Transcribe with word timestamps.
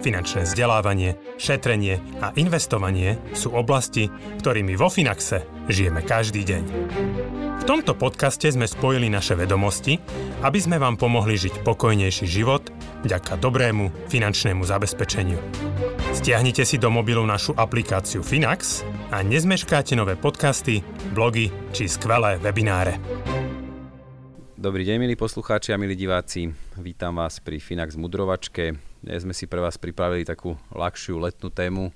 Finančné 0.00 0.48
vzdelávanie, 0.48 1.20
šetrenie 1.36 2.00
a 2.24 2.32
investovanie 2.40 3.20
sú 3.36 3.52
oblasti, 3.52 4.08
ktorými 4.40 4.72
vo 4.72 4.88
Finaxe 4.88 5.44
žijeme 5.68 6.00
každý 6.00 6.40
deň. 6.40 6.62
V 7.60 7.64
tomto 7.68 7.92
podcaste 7.92 8.48
sme 8.48 8.64
spojili 8.64 9.12
naše 9.12 9.36
vedomosti, 9.36 10.00
aby 10.40 10.56
sme 10.56 10.80
vám 10.80 10.96
pomohli 10.96 11.36
žiť 11.36 11.60
pokojnejší 11.60 12.24
život 12.24 12.72
vďaka 13.04 13.36
dobrému 13.36 14.08
finančnému 14.08 14.64
zabezpečeniu. 14.64 15.36
Stiahnite 16.16 16.64
si 16.64 16.80
do 16.80 16.88
mobilu 16.88 17.20
našu 17.28 17.52
aplikáciu 17.52 18.24
Finax 18.24 18.80
a 19.12 19.20
nezmeškáte 19.20 19.92
nové 20.00 20.16
podcasty, 20.16 20.80
blogy 21.12 21.52
či 21.76 21.92
skvelé 21.92 22.40
webináre. 22.40 22.96
Dobrý 24.56 24.84
deň, 24.88 24.96
milí 24.96 25.16
poslucháči 25.16 25.72
a 25.72 25.80
milí 25.80 25.92
diváci. 25.92 26.48
Vítam 26.80 27.20
vás 27.20 27.36
pri 27.40 27.60
Finax 27.60 28.00
Mudrovačke. 28.00 28.89
Dnes 29.00 29.24
sme 29.24 29.32
si 29.32 29.48
pre 29.48 29.64
vás 29.64 29.80
pripravili 29.80 30.28
takú 30.28 30.60
ľahšiu 30.76 31.24
letnú 31.24 31.48
tému 31.48 31.88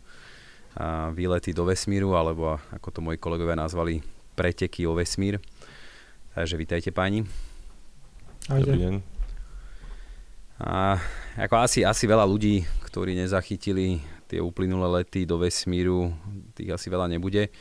a 0.73 1.13
výlety 1.13 1.53
do 1.53 1.69
vesmíru, 1.69 2.17
alebo 2.17 2.57
ako 2.73 2.89
to 2.89 3.05
moji 3.05 3.21
kolegovia 3.21 3.53
nazvali, 3.53 4.01
preteky 4.33 4.89
o 4.89 4.97
vesmír. 4.97 5.37
Takže 6.33 6.57
vítajte 6.57 6.97
páni. 6.97 7.29
Dobrý 8.49 8.81
deň. 8.81 8.95
A 10.65 10.97
ako 11.45 11.69
asi, 11.69 11.85
asi 11.85 12.09
veľa 12.09 12.25
ľudí, 12.25 12.65
ktorí 12.89 13.13
nezachytili 13.13 14.01
tie 14.25 14.41
uplynulé 14.41 15.05
lety 15.05 15.29
do 15.29 15.37
vesmíru, 15.37 16.09
tých 16.57 16.73
asi 16.73 16.89
veľa 16.89 17.13
nebude. 17.13 17.53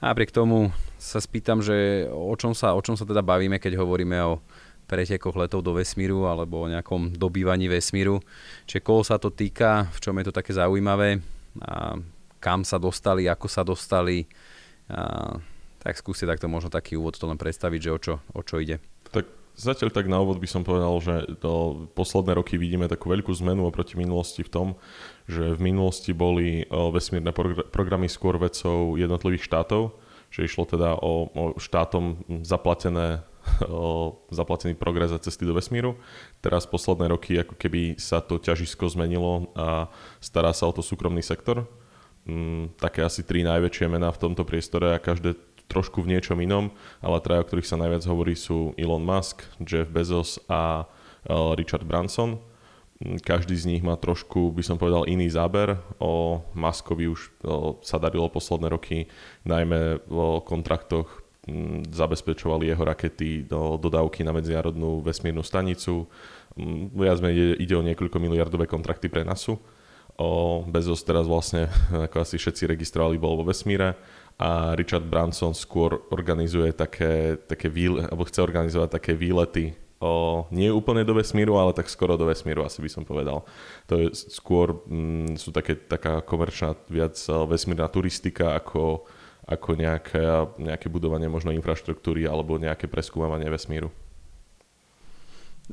A 0.00 0.16
napriek 0.16 0.32
tomu 0.32 0.72
sa 0.96 1.20
spýtam, 1.20 1.60
že 1.60 2.08
o 2.08 2.32
čom 2.32 2.56
sa, 2.56 2.72
o 2.72 2.80
čom 2.80 2.96
sa 2.96 3.04
teda 3.04 3.20
bavíme, 3.20 3.60
keď 3.60 3.76
hovoríme 3.76 4.16
o 4.24 4.40
pretekoch 4.86 5.34
letov 5.34 5.66
do 5.66 5.74
vesmíru 5.74 6.30
alebo 6.30 6.64
o 6.64 6.70
nejakom 6.70 7.14
dobývaní 7.14 7.66
vesmíru. 7.66 8.22
Čiže 8.70 8.80
koho 8.86 9.02
sa 9.02 9.18
to 9.18 9.34
týka, 9.34 9.90
v 9.90 9.98
čom 9.98 10.14
je 10.18 10.30
to 10.30 10.34
také 10.34 10.54
zaujímavé, 10.54 11.20
a 11.62 11.98
kam 12.40 12.62
sa 12.62 12.78
dostali, 12.78 13.26
ako 13.26 13.46
sa 13.50 13.66
dostali. 13.66 14.30
A, 14.86 15.36
tak 15.82 15.98
skúste 15.98 16.26
takto 16.26 16.50
možno 16.50 16.70
taký 16.70 16.98
úvod 16.98 17.18
to 17.18 17.26
len 17.26 17.38
predstaviť, 17.38 17.80
že 17.82 17.90
o 17.90 17.98
čo, 17.98 18.14
o 18.34 18.40
čo 18.42 18.58
ide. 18.62 18.82
Tak 19.10 19.26
Zatiaľ 19.56 19.88
tak 19.88 20.04
na 20.04 20.20
úvod 20.20 20.36
by 20.36 20.44
som 20.44 20.68
povedal, 20.68 20.92
že 21.00 21.40
to 21.40 21.88
posledné 21.96 22.36
roky 22.36 22.60
vidíme 22.60 22.92
takú 22.92 23.08
veľkú 23.08 23.32
zmenu 23.40 23.64
oproti 23.64 23.96
minulosti 23.96 24.44
v 24.44 24.52
tom, 24.52 24.68
že 25.24 25.56
v 25.56 25.60
minulosti 25.72 26.12
boli 26.12 26.68
vesmírne 26.68 27.32
programy 27.72 28.04
skôr 28.04 28.36
vecou 28.36 29.00
jednotlivých 29.00 29.48
štátov, 29.48 29.96
že 30.28 30.44
išlo 30.44 30.68
teda 30.68 31.00
o, 31.00 31.32
o 31.32 31.44
štátom 31.56 32.20
zaplatené 32.44 33.24
zaplatený 34.38 34.74
progres 34.76 35.12
a 35.12 35.22
cesty 35.22 35.46
do 35.46 35.54
vesmíru. 35.56 35.96
Teraz 36.44 36.68
posledné 36.68 37.10
roky 37.10 37.38
ako 37.40 37.54
keby 37.56 37.96
sa 37.96 38.20
to 38.20 38.36
ťažisko 38.38 38.90
zmenilo 38.92 39.50
a 39.56 39.88
stará 40.20 40.52
sa 40.52 40.68
o 40.68 40.72
to 40.74 40.84
súkromný 40.84 41.22
sektor. 41.24 41.64
Mm, 42.26 42.74
také 42.82 43.06
asi 43.06 43.22
tri 43.22 43.46
najväčšie 43.46 43.86
mená 43.86 44.10
v 44.10 44.18
tomto 44.18 44.42
priestore 44.42 44.94
a 44.94 45.02
každé 45.02 45.38
trošku 45.66 46.02
v 46.02 46.14
niečom 46.14 46.38
inom, 46.38 46.70
ale 47.02 47.22
traja, 47.22 47.42
o 47.42 47.46
ktorých 47.46 47.70
sa 47.70 47.78
najviac 47.78 48.02
hovorí 48.06 48.38
sú 48.38 48.74
Elon 48.78 49.02
Musk, 49.02 49.42
Jeff 49.62 49.90
Bezos 49.90 50.38
a 50.46 50.86
e, 51.26 51.34
Richard 51.58 51.86
Branson. 51.86 52.38
Mm, 53.02 53.22
každý 53.22 53.54
z 53.54 53.68
nich 53.70 53.82
má 53.82 53.94
trošku, 53.94 54.50
by 54.54 54.62
som 54.62 54.78
povedal, 54.78 55.06
iný 55.06 55.30
záber. 55.30 55.78
O 56.02 56.42
Muskovi 56.54 57.10
už 57.10 57.30
o, 57.42 57.78
sa 57.82 57.98
darilo 58.02 58.30
posledné 58.30 58.74
roky, 58.74 59.06
najmä 59.46 60.06
o 60.10 60.42
kontraktoch 60.42 61.25
zabezpečovali 61.90 62.66
jeho 62.66 62.82
rakety 62.82 63.46
do 63.46 63.78
dodávky 63.78 64.26
na 64.26 64.34
medzinárodnú 64.34 64.98
vesmírnu 65.00 65.46
stanicu. 65.46 66.10
Viac 66.92 67.22
menej 67.22 67.58
ide 67.62 67.74
o 67.78 67.86
niekoľko 67.86 68.18
miliardové 68.18 68.66
kontrakty 68.66 69.06
pre 69.06 69.22
NASU. 69.22 69.54
O 70.16 70.64
Bezos 70.64 71.04
teraz 71.04 71.28
vlastne, 71.28 71.70
ako 72.10 72.24
asi 72.24 72.40
všetci 72.40 72.66
registrovali, 72.66 73.20
bol 73.20 73.38
vo 73.38 73.46
vesmíre 73.46 73.94
a 74.36 74.74
Richard 74.76 75.06
Branson 75.06 75.54
skôr 75.56 75.96
organizuje 76.12 76.72
také, 76.74 77.40
také 77.40 77.72
výle, 77.72 78.04
alebo 78.04 78.26
chce 78.26 78.42
organizovať 78.42 78.88
také 78.92 79.12
výlety 79.16 79.86
o, 80.00 80.44
nie 80.52 80.68
úplne 80.68 81.04
do 81.04 81.16
vesmíru, 81.16 81.56
ale 81.56 81.72
tak 81.72 81.88
skoro 81.88 82.20
do 82.20 82.28
vesmíru, 82.28 82.64
asi 82.64 82.84
by 82.84 82.90
som 82.90 83.04
povedal. 83.04 83.48
To 83.88 83.96
je 83.96 84.12
skôr, 84.12 84.76
mm, 84.88 85.40
sú 85.40 85.52
také, 85.52 85.76
taká 85.76 86.20
komerčná, 86.20 86.76
viac 86.88 87.16
vesmírna 87.48 87.88
turistika 87.88 88.56
ako, 88.56 89.08
ako 89.46 89.78
nejaké, 89.78 90.22
nejaké 90.58 90.90
budovanie 90.90 91.30
možno 91.30 91.54
infraštruktúry 91.54 92.26
alebo 92.26 92.58
nejaké 92.58 92.90
preskúmavanie 92.90 93.46
vesmíru. 93.46 93.94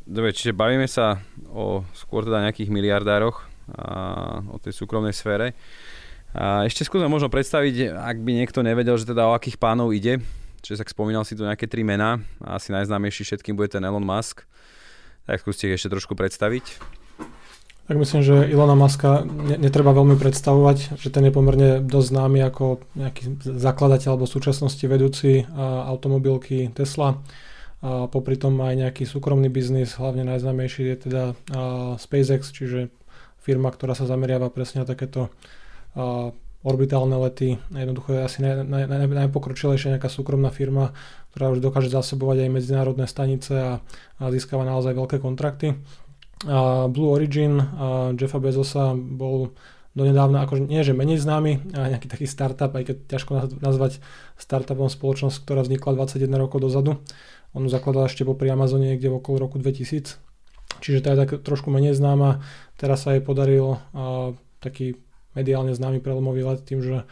Dobre, 0.06 0.34
čiže 0.34 0.58
bavíme 0.58 0.86
sa 0.90 1.22
o 1.50 1.86
skôr 1.94 2.26
teda 2.26 2.46
nejakých 2.50 2.70
miliardároch 2.74 3.46
a 3.78 4.42
o 4.50 4.58
tej 4.58 4.74
súkromnej 4.74 5.14
sfére. 5.14 5.54
A 6.34 6.66
ešte 6.66 6.82
skúsim 6.82 7.06
možno 7.06 7.30
predstaviť, 7.30 7.94
ak 7.94 8.18
by 8.26 8.32
niekto 8.34 8.66
nevedel, 8.66 8.98
že 8.98 9.06
teda 9.06 9.30
o 9.30 9.38
akých 9.38 9.62
pánov 9.62 9.94
ide. 9.94 10.18
Čiže 10.66 10.82
sa 10.82 10.86
spomínal 10.90 11.22
si 11.28 11.38
tu 11.38 11.46
nejaké 11.46 11.70
tri 11.70 11.86
mená. 11.86 12.18
Asi 12.42 12.74
najznámejší 12.74 13.22
všetkým 13.22 13.54
bude 13.54 13.70
ten 13.70 13.86
Elon 13.86 14.02
Musk. 14.02 14.48
Tak 15.30 15.46
skúste 15.46 15.70
ešte 15.70 15.94
trošku 15.94 16.18
predstaviť. 16.18 16.82
Tak 17.84 18.00
myslím, 18.00 18.24
že 18.24 18.48
Ilona 18.48 18.80
Maska 18.80 19.28
netreba 19.60 19.92
veľmi 19.92 20.16
predstavovať, 20.16 20.96
že 20.96 21.12
ten 21.12 21.28
je 21.28 21.36
pomerne 21.36 21.70
dosť 21.84 22.08
známy 22.16 22.40
ako 22.48 22.80
nejaký 22.96 23.44
zakladateľ 23.44 24.16
alebo 24.16 24.24
v 24.24 24.36
súčasnosti 24.40 24.86
vedúci 24.88 25.44
automobilky 25.92 26.72
Tesla. 26.72 27.20
A 27.84 28.08
popri 28.08 28.40
tom 28.40 28.56
aj 28.64 28.88
nejaký 28.88 29.04
súkromný 29.04 29.52
biznis, 29.52 30.00
hlavne 30.00 30.24
najznámejší 30.24 30.96
je 30.96 30.98
teda 31.04 31.24
SpaceX, 32.00 32.56
čiže 32.56 32.88
firma, 33.44 33.68
ktorá 33.68 33.92
sa 33.92 34.08
zameriava 34.08 34.48
presne 34.48 34.82
na 34.82 34.88
takéto 34.88 35.28
orbitálne 36.64 37.20
lety. 37.20 37.60
Jednoducho 37.76 38.16
je 38.16 38.22
asi 38.24 38.40
naj, 38.40 38.64
naj, 38.64 38.88
naj, 38.88 39.28
najpokročilejšia 39.28 40.00
nejaká 40.00 40.08
súkromná 40.08 40.48
firma, 40.48 40.96
ktorá 41.36 41.52
už 41.52 41.60
dokáže 41.60 41.92
zásobovať 41.92 42.48
aj 42.48 42.56
medzinárodné 42.56 43.04
stanice 43.12 43.52
a, 43.52 43.72
a 44.24 44.24
získava 44.32 44.64
naozaj 44.64 44.96
veľké 44.96 45.20
kontrakty. 45.20 45.76
Blue 46.92 47.10
Origin 47.12 47.60
Jeffa 48.20 48.40
Bezosa 48.40 48.92
bol 48.96 49.56
donedávna, 49.94 50.44
akože 50.44 50.66
nie 50.66 50.82
že 50.82 50.98
menej 50.98 51.22
známy, 51.22 51.70
nejaký 51.70 52.10
taký 52.10 52.26
startup, 52.26 52.74
aj 52.74 52.84
keď 52.90 52.98
ťažko 53.14 53.32
nazvať 53.62 54.02
startupom 54.42 54.90
spoločnosť, 54.90 55.38
ktorá 55.46 55.62
vznikla 55.62 55.98
21 56.02 56.34
rokov 56.42 56.66
dozadu. 56.66 56.98
On 57.54 57.62
zakladal 57.70 58.10
ešte 58.10 58.26
popri 58.26 58.50
Amazone 58.50 58.98
niekde 58.98 59.14
v 59.14 59.22
okolo 59.22 59.46
roku 59.46 59.62
2000. 59.62 60.18
Čiže 60.82 61.06
tá 61.06 61.14
je 61.14 61.22
tak 61.22 61.32
trošku 61.46 61.70
menej 61.70 61.94
známa. 61.94 62.42
Teraz 62.82 63.06
sa 63.06 63.14
jej 63.14 63.22
podaril 63.22 63.78
uh, 63.78 64.34
taký 64.58 64.98
mediálne 65.38 65.78
známy 65.78 66.02
prelomový 66.02 66.42
let 66.42 66.66
tým, 66.66 66.82
že 66.82 67.06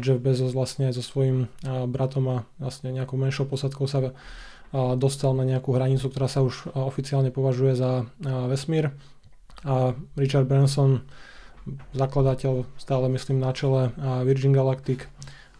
Jeff 0.00 0.16
Bezos 0.16 0.56
vlastne 0.56 0.88
so 0.96 1.04
svojím 1.04 1.52
bratom 1.60 2.24
a 2.32 2.36
vlastne 2.56 2.88
nejakou 2.88 3.20
menšou 3.20 3.44
posadkou 3.44 3.84
sa 3.84 4.16
dostal 4.72 5.32
na 5.32 5.48
nejakú 5.48 5.72
hranicu, 5.72 6.12
ktorá 6.12 6.28
sa 6.28 6.44
už 6.44 6.72
oficiálne 6.76 7.32
považuje 7.32 7.72
za 7.76 8.04
vesmír. 8.20 8.92
A 9.64 9.96
Richard 10.14 10.46
Branson, 10.46 11.08
zakladateľ 11.96 12.68
stále 12.78 13.08
myslím 13.12 13.40
na 13.40 13.50
čele 13.56 13.90
Virgin 14.24 14.52
Galactic, 14.52 15.08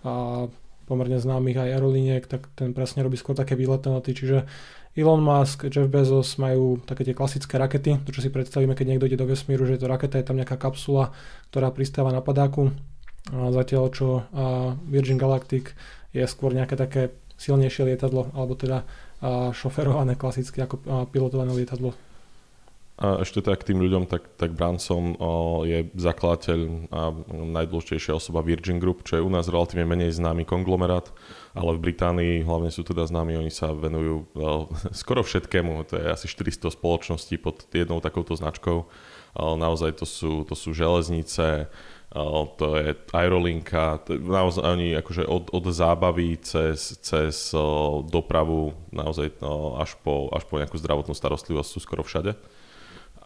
a 0.06 0.46
pomerne 0.88 1.20
známych 1.20 1.58
aj 1.58 1.68
aerolíniek, 1.74 2.24
tak 2.24 2.48
ten 2.56 2.72
presne 2.72 3.04
robí 3.04 3.20
skôr 3.20 3.36
také 3.36 3.52
výletné 3.58 3.92
lety, 3.92 4.16
čiže 4.16 4.48
Elon 4.96 5.20
Musk, 5.20 5.68
Jeff 5.68 5.86
Bezos 5.86 6.40
majú 6.40 6.80
také 6.82 7.04
tie 7.04 7.14
klasické 7.14 7.54
rakety, 7.60 8.02
to 8.02 8.10
čo 8.10 8.24
si 8.24 8.32
predstavíme, 8.32 8.72
keď 8.72 8.86
niekto 8.96 9.06
ide 9.06 9.20
do 9.20 9.28
vesmíru, 9.28 9.62
že 9.68 9.76
je 9.76 9.84
to 9.84 9.92
raketa, 9.92 10.18
je 10.18 10.26
tam 10.26 10.40
nejaká 10.40 10.56
kapsula, 10.58 11.12
ktorá 11.52 11.70
pristáva 11.70 12.10
na 12.10 12.18
padáku. 12.18 12.72
A 13.30 13.52
zatiaľ 13.52 13.92
čo 13.92 14.24
Virgin 14.88 15.20
Galactic 15.20 15.76
je 16.16 16.24
skôr 16.24 16.56
nejaké 16.56 16.74
také 16.74 17.12
silnejšie 17.38 17.88
lietadlo, 17.88 18.34
alebo 18.34 18.58
teda 18.58 18.82
šoferované 19.54 20.14
klasicky 20.14 20.62
ako 20.62 21.06
pilotované 21.10 21.54
lietadlo. 21.54 21.94
A 22.98 23.22
ešte 23.22 23.38
tak 23.38 23.62
tým 23.62 23.78
ľuďom, 23.78 24.10
tak, 24.10 24.26
tak 24.34 24.58
Branson 24.58 25.14
je 25.62 25.86
zakladateľ 25.94 26.90
a 26.90 27.14
najdôležitejšia 27.30 28.18
osoba 28.18 28.42
Virgin 28.42 28.82
Group, 28.82 29.06
čo 29.06 29.14
je 29.14 29.22
u 29.22 29.30
nás 29.30 29.46
relatívne 29.46 29.86
menej 29.86 30.18
známy 30.18 30.42
konglomerát, 30.42 31.06
ale 31.54 31.78
v 31.78 31.82
Británii 31.90 32.42
hlavne 32.42 32.74
sú 32.74 32.82
teda 32.82 33.06
známi, 33.06 33.38
oni 33.38 33.54
sa 33.54 33.70
venujú 33.70 34.26
skoro 35.02 35.22
všetkému, 35.22 35.86
to 35.86 35.94
je 35.94 36.10
asi 36.10 36.26
400 36.26 36.74
spoločností 36.74 37.38
pod 37.38 37.70
jednou 37.70 38.02
takouto 38.02 38.34
značkou. 38.34 38.90
Naozaj 39.38 40.02
to 40.02 40.06
sú, 40.06 40.42
to 40.42 40.58
sú 40.58 40.74
železnice, 40.74 41.70
to 42.56 42.66
je 42.80 42.96
aerolinka, 43.12 44.00
to 44.08 44.16
je 44.16 44.20
naozaj 44.24 44.64
oni 44.64 44.96
akože 44.96 45.28
od, 45.28 45.52
od 45.52 45.64
zábavy 45.68 46.40
cez, 46.40 46.96
cez 47.04 47.52
dopravu 48.08 48.72
naozaj 48.88 49.36
o, 49.44 49.76
až, 49.76 49.92
po, 50.00 50.32
až 50.32 50.48
po 50.48 50.56
nejakú 50.56 50.80
zdravotnú 50.80 51.12
starostlivosť 51.12 51.68
sú 51.68 51.78
skoro 51.84 52.00
všade 52.00 52.32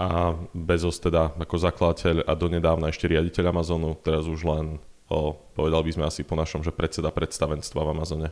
a 0.03 0.35
Bezos 0.51 0.99
teda 0.99 1.31
ako 1.37 1.57
zakladateľ 1.63 2.27
a 2.27 2.33
donedávna 2.35 2.91
ešte 2.91 3.07
riaditeľ 3.07 3.53
Amazonu, 3.53 3.95
teraz 4.01 4.25
už 4.27 4.41
len 4.43 4.67
o, 5.07 5.37
povedal 5.55 5.85
by 5.85 5.91
sme 5.93 6.05
asi 6.09 6.27
po 6.27 6.35
našom, 6.35 6.65
že 6.65 6.75
predseda 6.75 7.13
predstavenstva 7.13 7.87
v 7.87 7.93
Amazone. 7.93 8.29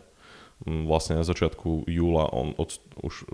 Mm, 0.66 0.90
vlastne 0.90 1.20
na 1.20 1.24
začiatku 1.24 1.86
júla 1.88 2.26
on, 2.32 2.56
od, 2.56 2.74
už, 3.00 3.28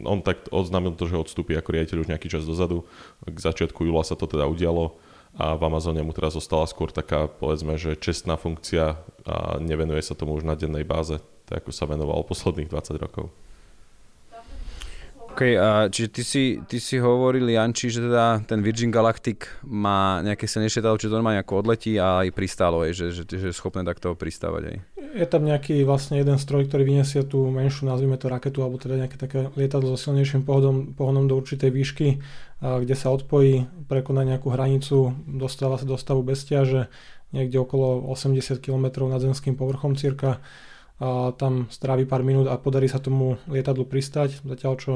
on 0.00 0.18
tak 0.22 0.46
oznámil 0.52 0.96
to, 0.96 1.08
že 1.08 1.20
odstúpi 1.20 1.56
ako 1.56 1.74
riaditeľ 1.74 2.06
už 2.06 2.10
nejaký 2.12 2.28
čas 2.28 2.44
dozadu. 2.44 2.84
K 3.24 3.38
začiatku 3.40 3.88
júla 3.88 4.04
sa 4.04 4.16
to 4.16 4.28
teda 4.28 4.46
udialo 4.46 5.00
a 5.38 5.54
v 5.54 5.62
Amazone 5.62 6.02
mu 6.02 6.10
teraz 6.10 6.34
zostala 6.34 6.66
skôr 6.66 6.90
taká, 6.90 7.30
povedzme, 7.30 7.78
že 7.78 7.94
čestná 7.94 8.34
funkcia 8.34 8.98
a 9.24 9.62
nevenuje 9.62 10.02
sa 10.02 10.18
tomu 10.18 10.34
už 10.34 10.42
na 10.42 10.58
dennej 10.58 10.82
báze, 10.82 11.22
tak 11.46 11.66
ako 11.66 11.70
sa 11.70 11.86
venoval 11.86 12.26
posledných 12.26 12.70
20 12.70 12.98
rokov. 12.98 13.30
OK, 15.30 15.54
a 15.54 15.86
čiže 15.86 16.08
ty 16.10 16.22
si, 16.26 16.44
ty 16.66 16.82
si 16.82 16.98
hovoril, 16.98 17.46
Janči, 17.46 17.86
že 17.86 18.02
teda 18.02 18.42
ten 18.50 18.58
Virgin 18.66 18.90
Galactic 18.90 19.46
má 19.62 20.18
nejaké 20.26 20.50
silnejšie 20.50 20.82
letadlo, 20.82 20.98
čiže 20.98 21.14
normálne 21.14 21.38
ako 21.38 21.62
odletí 21.62 22.02
a 22.02 22.26
aj 22.26 22.34
pristálo, 22.34 22.82
aj, 22.82 22.92
že, 22.98 23.06
že, 23.14 23.22
že 23.30 23.46
je 23.48 23.54
schopné 23.54 23.86
takto 23.86 24.10
pristávať 24.18 24.74
aj. 24.74 24.76
Je 25.10 25.26
tam 25.26 25.42
nejaký 25.42 25.82
vlastne 25.82 26.22
jeden 26.22 26.38
stroj, 26.38 26.70
ktorý 26.70 26.86
vyniesie 26.86 27.26
tú 27.26 27.42
menšiu, 27.50 27.90
nazvime 27.90 28.14
to 28.14 28.30
raketu, 28.30 28.62
alebo 28.62 28.78
teda 28.78 28.94
nejaké 28.94 29.18
také 29.18 29.50
lietadlo 29.58 29.94
so 29.94 29.98
silnejším 29.98 30.46
pohodom, 30.46 30.94
pohodom 30.94 31.26
do 31.26 31.34
určitej 31.34 31.70
výšky, 31.74 32.22
kde 32.62 32.94
sa 32.94 33.10
odpojí, 33.10 33.66
prekoná 33.90 34.22
nejakú 34.22 34.54
hranicu, 34.54 35.18
dostáva 35.26 35.82
sa 35.82 35.86
do 35.88 35.98
stavu 35.98 36.22
bez 36.22 36.46
ťaže, 36.46 36.86
niekde 37.34 37.58
okolo 37.58 38.06
80 38.06 38.62
km 38.62 39.10
nad 39.10 39.18
zemským 39.18 39.58
povrchom 39.58 39.98
cirka 39.98 40.38
a 41.00 41.32
tam 41.34 41.66
strávi 41.72 42.04
pár 42.04 42.20
minút 42.20 42.46
a 42.46 42.60
podarí 42.60 42.86
sa 42.86 43.00
tomu 43.00 43.40
lietadlu 43.48 43.88
pristať, 43.88 44.38
zatiaľ 44.44 44.74
čo 44.76 44.92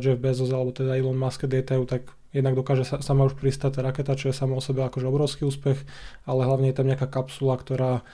Jeff 0.00 0.16
Bezos 0.22 0.54
alebo 0.54 0.70
teda 0.70 0.94
Elon 0.94 1.18
Musk 1.18 1.44
lietajú, 1.44 1.82
tak 1.84 2.14
jednak 2.30 2.54
dokáže 2.54 2.86
sa, 2.86 3.02
sama 3.02 3.26
už 3.26 3.34
pristať 3.34 3.76
tá 3.76 3.80
raketa, 3.82 4.14
čo 4.14 4.30
je 4.30 4.38
samo 4.38 4.56
o 4.56 4.62
sebe 4.62 4.86
akože 4.86 5.10
obrovský 5.10 5.42
úspech, 5.44 5.82
ale 6.24 6.46
hlavne 6.46 6.70
je 6.70 6.76
tam 6.78 6.86
nejaká 6.86 7.10
kapsula, 7.10 7.58
ktorá 7.58 8.06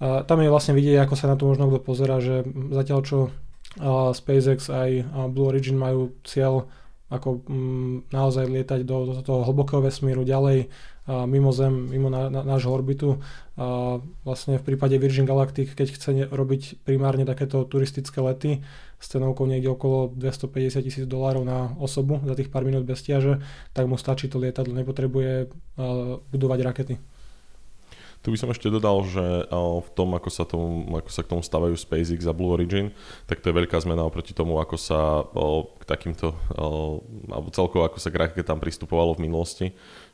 tam 0.00 0.38
je 0.44 0.52
vlastne 0.52 0.76
vidieť, 0.76 1.04
ako 1.04 1.14
sa 1.16 1.32
na 1.32 1.36
to 1.40 1.48
možno 1.48 1.72
kto 1.72 1.80
pozera, 1.80 2.20
že 2.20 2.44
zatiaľ 2.72 3.00
čo 3.04 3.18
SpaceX 4.12 4.72
aj 4.72 5.08
Blue 5.32 5.48
Origin 5.48 5.76
majú 5.76 6.16
cieľ 6.24 6.68
ako 7.06 7.46
mm, 7.46 8.10
naozaj 8.10 8.50
lietať 8.50 8.80
do, 8.82 9.06
do 9.06 9.22
toho 9.22 9.46
hlbokého 9.46 9.78
vesmíru 9.78 10.26
ďalej, 10.26 10.66
mimo 11.06 11.54
Zem, 11.54 11.86
mimo 11.86 12.10
na, 12.10 12.26
na, 12.26 12.42
nášho 12.42 12.74
orbitu. 12.74 13.22
A 13.54 13.96
vlastne 14.26 14.58
v 14.58 14.66
prípade 14.66 14.98
Virgin 14.98 15.22
Galactic, 15.22 15.70
keď 15.70 15.94
chce 15.94 16.10
robiť 16.26 16.82
primárne 16.82 17.22
takéto 17.22 17.62
turistické 17.62 18.18
lety 18.18 18.58
s 18.98 19.06
cenovkou 19.06 19.46
niekde 19.46 19.70
okolo 19.70 20.10
250 20.18 20.82
tisíc 20.82 21.04
dolárov 21.06 21.46
na 21.46 21.70
osobu 21.78 22.18
za 22.26 22.34
tých 22.34 22.50
pár 22.50 22.66
minút 22.66 22.82
bez 22.82 23.06
stiaže, 23.06 23.38
tak 23.70 23.86
mu 23.86 23.94
stačí 23.94 24.26
to 24.26 24.42
lietadlo, 24.42 24.74
nepotrebuje 24.74 25.46
budovať 26.34 26.58
rakety. 26.66 26.94
Tu 28.26 28.34
by 28.34 28.42
som 28.42 28.50
ešte 28.50 28.74
dodal, 28.74 29.06
že 29.06 29.22
v 29.54 29.88
tom, 29.94 30.18
ako 30.18 30.34
sa, 30.34 30.42
tomu, 30.42 30.82
ako 30.98 31.10
sa 31.14 31.22
k 31.22 31.30
tomu 31.30 31.46
stavajú 31.46 31.78
SpaceX 31.78 32.26
a 32.26 32.34
Blue 32.34 32.50
Origin, 32.50 32.90
tak 33.30 33.38
to 33.38 33.54
je 33.54 33.58
veľká 33.62 33.78
zmena 33.78 34.02
oproti 34.02 34.34
tomu, 34.34 34.58
ako 34.58 34.74
sa 34.74 35.22
k 35.78 35.86
takýmto, 35.86 36.34
alebo 37.30 37.54
celkovo 37.54 37.86
ako 37.86 38.02
sa 38.02 38.10
k 38.10 38.18
raketám 38.26 38.58
pristupovalo 38.58 39.14
v 39.14 39.30
minulosti, 39.30 39.66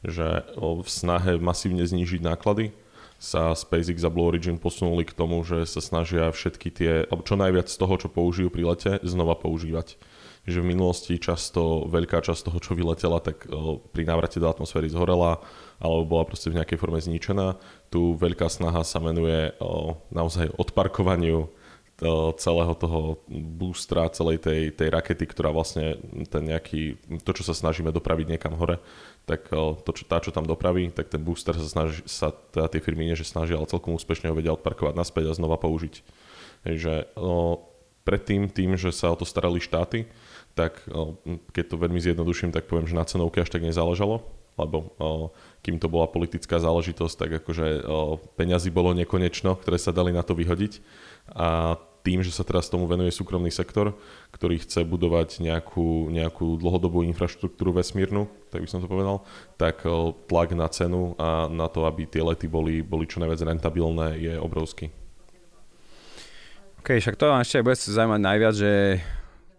že 0.05 0.45
v 0.61 0.85
snahe 0.85 1.41
masívne 1.41 1.89
znížiť 1.89 2.21
náklady 2.21 2.77
sa 3.17 3.57
SpaceX 3.57 4.05
a 4.05 4.13
Blue 4.13 4.29
Origin 4.29 4.61
posunuli 4.61 5.09
k 5.09 5.17
tomu, 5.17 5.41
že 5.41 5.65
sa 5.65 5.81
snažia 5.81 6.29
všetky 6.29 6.69
tie, 6.69 6.93
čo 7.09 7.35
najviac 7.41 7.73
z 7.73 7.81
toho, 7.81 7.97
čo 7.97 8.13
použijú 8.13 8.53
pri 8.53 8.77
lete, 8.77 8.93
znova 9.09 9.41
používať. 9.41 9.97
Že 10.43 10.59
v 10.59 10.71
minulosti 10.75 11.23
často 11.23 11.87
veľká 11.87 12.19
časť 12.19 12.51
toho, 12.51 12.59
čo 12.59 12.75
vyletela, 12.75 13.23
tak 13.23 13.47
pri 13.95 14.03
návrate 14.05 14.43
do 14.43 14.51
atmosféry 14.51 14.91
zhorela 14.91 15.39
alebo 15.83 16.07
bola 16.07 16.25
proste 16.31 16.47
v 16.47 16.63
nejakej 16.63 16.79
forme 16.79 17.03
zničená. 17.03 17.59
Tu 17.91 18.15
veľká 18.15 18.47
snaha 18.47 18.87
sa 18.87 19.03
venuje 19.03 19.51
naozaj 20.15 20.55
odparkovaniu 20.55 21.51
celého 22.39 22.75
toho 22.75 23.23
boostra, 23.31 24.11
celej 24.11 24.43
tej, 24.43 24.75
tej 24.75 24.89
rakety, 24.91 25.23
ktorá 25.23 25.55
vlastne 25.55 25.99
ten 26.27 26.43
nejaký, 26.51 26.99
to, 27.23 27.31
čo 27.31 27.47
sa 27.47 27.55
snažíme 27.55 27.95
dopraviť 27.95 28.27
niekam 28.27 28.59
hore, 28.59 28.83
tak 29.23 29.47
to, 29.55 29.91
čo, 29.95 30.03
tá, 30.11 30.19
čo 30.19 30.35
tam 30.35 30.43
dopraví, 30.43 30.91
tak 30.91 31.15
ten 31.15 31.23
booster 31.23 31.55
sa 31.55 31.69
snaží, 31.69 32.03
sa 32.11 32.35
teda 32.35 32.67
tie 32.75 32.83
firmy 32.83 33.07
nie, 33.07 33.15
že 33.15 33.29
snažia, 33.29 33.55
ale 33.55 33.71
celkom 33.71 33.95
úspešne 33.95 34.31
ho 34.31 34.35
vedia 34.35 34.51
odparkovať 34.51 34.99
naspäť 34.99 35.31
a 35.31 35.39
znova 35.39 35.63
použiť. 35.63 36.03
Takže 36.67 37.15
no, 37.15 37.71
predtým, 38.03 38.51
tým, 38.51 38.75
že 38.75 38.91
sa 38.91 39.15
o 39.15 39.19
to 39.19 39.23
starali 39.23 39.63
štáty, 39.63 40.11
tak 40.59 40.83
keď 41.55 41.65
to 41.71 41.77
veľmi 41.79 42.03
zjednoduším, 42.03 42.51
tak 42.51 42.67
poviem, 42.67 42.91
že 42.91 42.99
na 42.99 43.07
cenovke 43.07 43.39
až 43.39 43.49
tak 43.49 43.63
nezáležalo, 43.63 44.27
lebo 44.59 44.91
kým 45.63 45.79
to 45.79 45.87
bola 45.87 46.11
politická 46.11 46.59
záležitosť, 46.59 47.15
tak 47.15 47.31
akože 47.43 47.87
peňazí 48.35 48.75
bolo 48.75 48.91
nekonečno, 48.99 49.57
ktoré 49.63 49.79
sa 49.79 49.95
dali 49.95 50.11
na 50.11 50.27
to 50.27 50.35
vyhodiť 50.35 50.83
a 51.39 51.79
tým, 52.03 52.19
že 52.19 52.35
sa 52.35 52.43
teraz 52.43 52.67
tomu 52.67 52.91
venuje 52.91 53.15
súkromný 53.15 53.55
sektor, 53.55 53.95
ktorý 54.35 54.59
chce 54.59 54.83
budovať 54.83 55.39
nejakú, 55.39 56.11
nejakú 56.11 56.59
dlhodobú 56.59 57.07
infraštruktúru 57.07 57.79
vesmírnu, 57.79 58.27
tak 58.51 58.67
by 58.67 58.69
som 58.69 58.83
to 58.83 58.91
povedal, 58.91 59.23
tak 59.55 59.87
tlak 60.27 60.51
na 60.51 60.67
cenu 60.67 61.15
a 61.15 61.47
na 61.47 61.71
to, 61.71 61.87
aby 61.87 62.11
tie 62.11 62.27
lety 62.27 62.51
boli, 62.51 62.83
boli 62.83 63.07
čo 63.07 63.23
najviac 63.23 63.47
rentabilné, 63.47 64.19
je 64.19 64.35
obrovský. 64.35 64.91
OK, 66.83 66.99
však 66.99 67.15
to 67.15 67.31
vám 67.31 67.47
ešte 67.47 67.63
bude 67.63 67.79
zaujímať 67.79 68.19
najviac, 68.19 68.55
že 68.59 68.99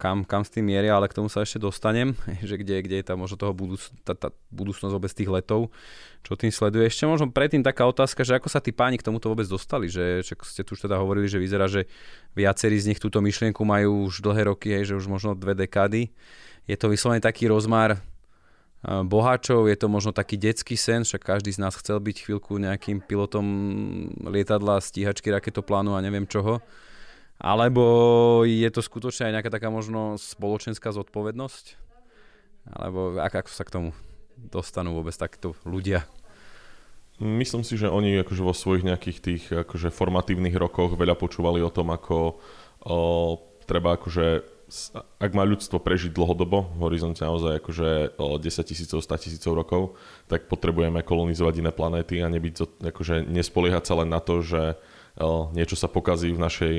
kam, 0.04 0.28
kam 0.28 0.44
s 0.44 0.52
tým 0.52 0.68
mieria, 0.68 1.00
ale 1.00 1.08
k 1.08 1.16
tomu 1.16 1.32
sa 1.32 1.48
ešte 1.48 1.64
dostanem, 1.64 2.12
že 2.50 2.60
kde, 2.60 2.84
kde 2.84 3.00
je 3.00 3.06
tá 3.08 3.16
možno 3.16 3.40
toho 3.40 3.56
budúc, 3.56 3.88
tá, 4.04 4.12
tá 4.12 4.36
budúcnosť 4.52 4.92
vôbec 4.92 5.08
tých 5.16 5.32
letov, 5.32 5.72
čo 6.28 6.36
tým 6.36 6.52
sleduje. 6.52 6.92
Ešte 6.92 7.08
možno 7.08 7.32
predtým 7.32 7.64
taká 7.64 7.88
otázka, 7.88 8.28
že 8.28 8.36
ako 8.36 8.52
sa 8.52 8.60
tí 8.60 8.76
páni 8.76 9.00
k 9.00 9.08
tomuto 9.08 9.32
vôbec 9.32 9.48
dostali, 9.48 9.88
že, 9.88 10.20
že 10.28 10.36
ste 10.44 10.68
tu 10.68 10.76
už 10.76 10.92
teda 10.92 11.00
hovorili, 11.00 11.32
že 11.32 11.40
vyzerá, 11.40 11.72
že 11.72 11.88
viacerí 12.36 12.76
z 12.76 12.92
nich 12.92 13.00
túto 13.00 13.24
myšlienku 13.24 13.64
majú 13.64 14.12
už 14.12 14.20
dlhé 14.20 14.52
roky, 14.52 14.76
hej, 14.76 14.92
že 14.92 15.00
už 15.00 15.08
možno 15.08 15.40
dve 15.40 15.56
dekády. 15.56 16.12
Je 16.68 16.76
to 16.76 16.92
vyslovene 16.92 17.24
taký 17.24 17.48
rozmar 17.48 18.04
boháčov, 18.84 19.72
je 19.72 19.80
to 19.80 19.88
možno 19.88 20.12
taký 20.12 20.36
detský 20.36 20.76
sen, 20.76 21.08
však 21.08 21.24
každý 21.24 21.56
z 21.56 21.64
nás 21.64 21.72
chcel 21.80 22.04
byť 22.04 22.28
chvíľku 22.28 22.60
nejakým 22.60 23.00
pilotom 23.00 23.48
lietadla, 24.28 24.84
stíhačky, 24.84 25.32
raketoplánu 25.32 25.96
a 25.96 26.04
neviem 26.04 26.28
čoho. 26.28 26.60
Alebo 27.42 27.84
je 28.46 28.70
to 28.70 28.82
skutočne 28.82 29.30
aj 29.30 29.34
nejaká 29.40 29.52
taká 29.52 29.70
možno 29.74 30.18
spoločenská 30.18 30.94
zodpovednosť? 30.94 31.66
Alebo 32.70 33.20
ak, 33.20 33.44
ako 33.44 33.52
sa 33.52 33.64
k 33.68 33.74
tomu 33.74 33.90
dostanú 34.38 34.96
vôbec 34.96 35.14
takto 35.16 35.58
ľudia? 35.68 36.08
Myslím 37.22 37.62
si, 37.62 37.78
že 37.78 37.94
oni 37.94 38.26
akože 38.26 38.42
vo 38.42 38.56
svojich 38.56 38.88
nejakých 38.88 39.18
tých 39.22 39.44
akože 39.54 39.94
formatívnych 39.94 40.56
rokoch 40.58 40.98
veľa 40.98 41.14
počúvali 41.14 41.62
o 41.62 41.70
tom, 41.70 41.94
ako 41.94 42.42
o, 42.90 42.98
treba 43.70 43.96
akože 43.96 44.54
ak 45.22 45.32
má 45.38 45.46
ľudstvo 45.46 45.78
prežiť 45.78 46.10
dlhodobo, 46.10 46.74
v 46.74 46.82
horizonte 46.90 47.22
naozaj 47.22 47.62
akože 47.62 48.18
10 48.18 48.42
tisícov, 48.42 49.06
100 49.06 49.24
tisícov 49.24 49.54
rokov, 49.54 49.82
tak 50.26 50.50
potrebujeme 50.50 51.06
kolonizovať 51.06 51.62
iné 51.62 51.70
planéty 51.70 52.26
a 52.26 52.32
nebyť, 52.32 52.82
akože 52.82 53.30
nespoliehať 53.30 53.84
sa 53.86 54.02
len 54.02 54.10
na 54.10 54.18
to, 54.18 54.42
že 54.42 54.82
niečo 55.54 55.78
sa 55.78 55.86
pokazí 55.86 56.34
v 56.34 56.42
našej 56.42 56.74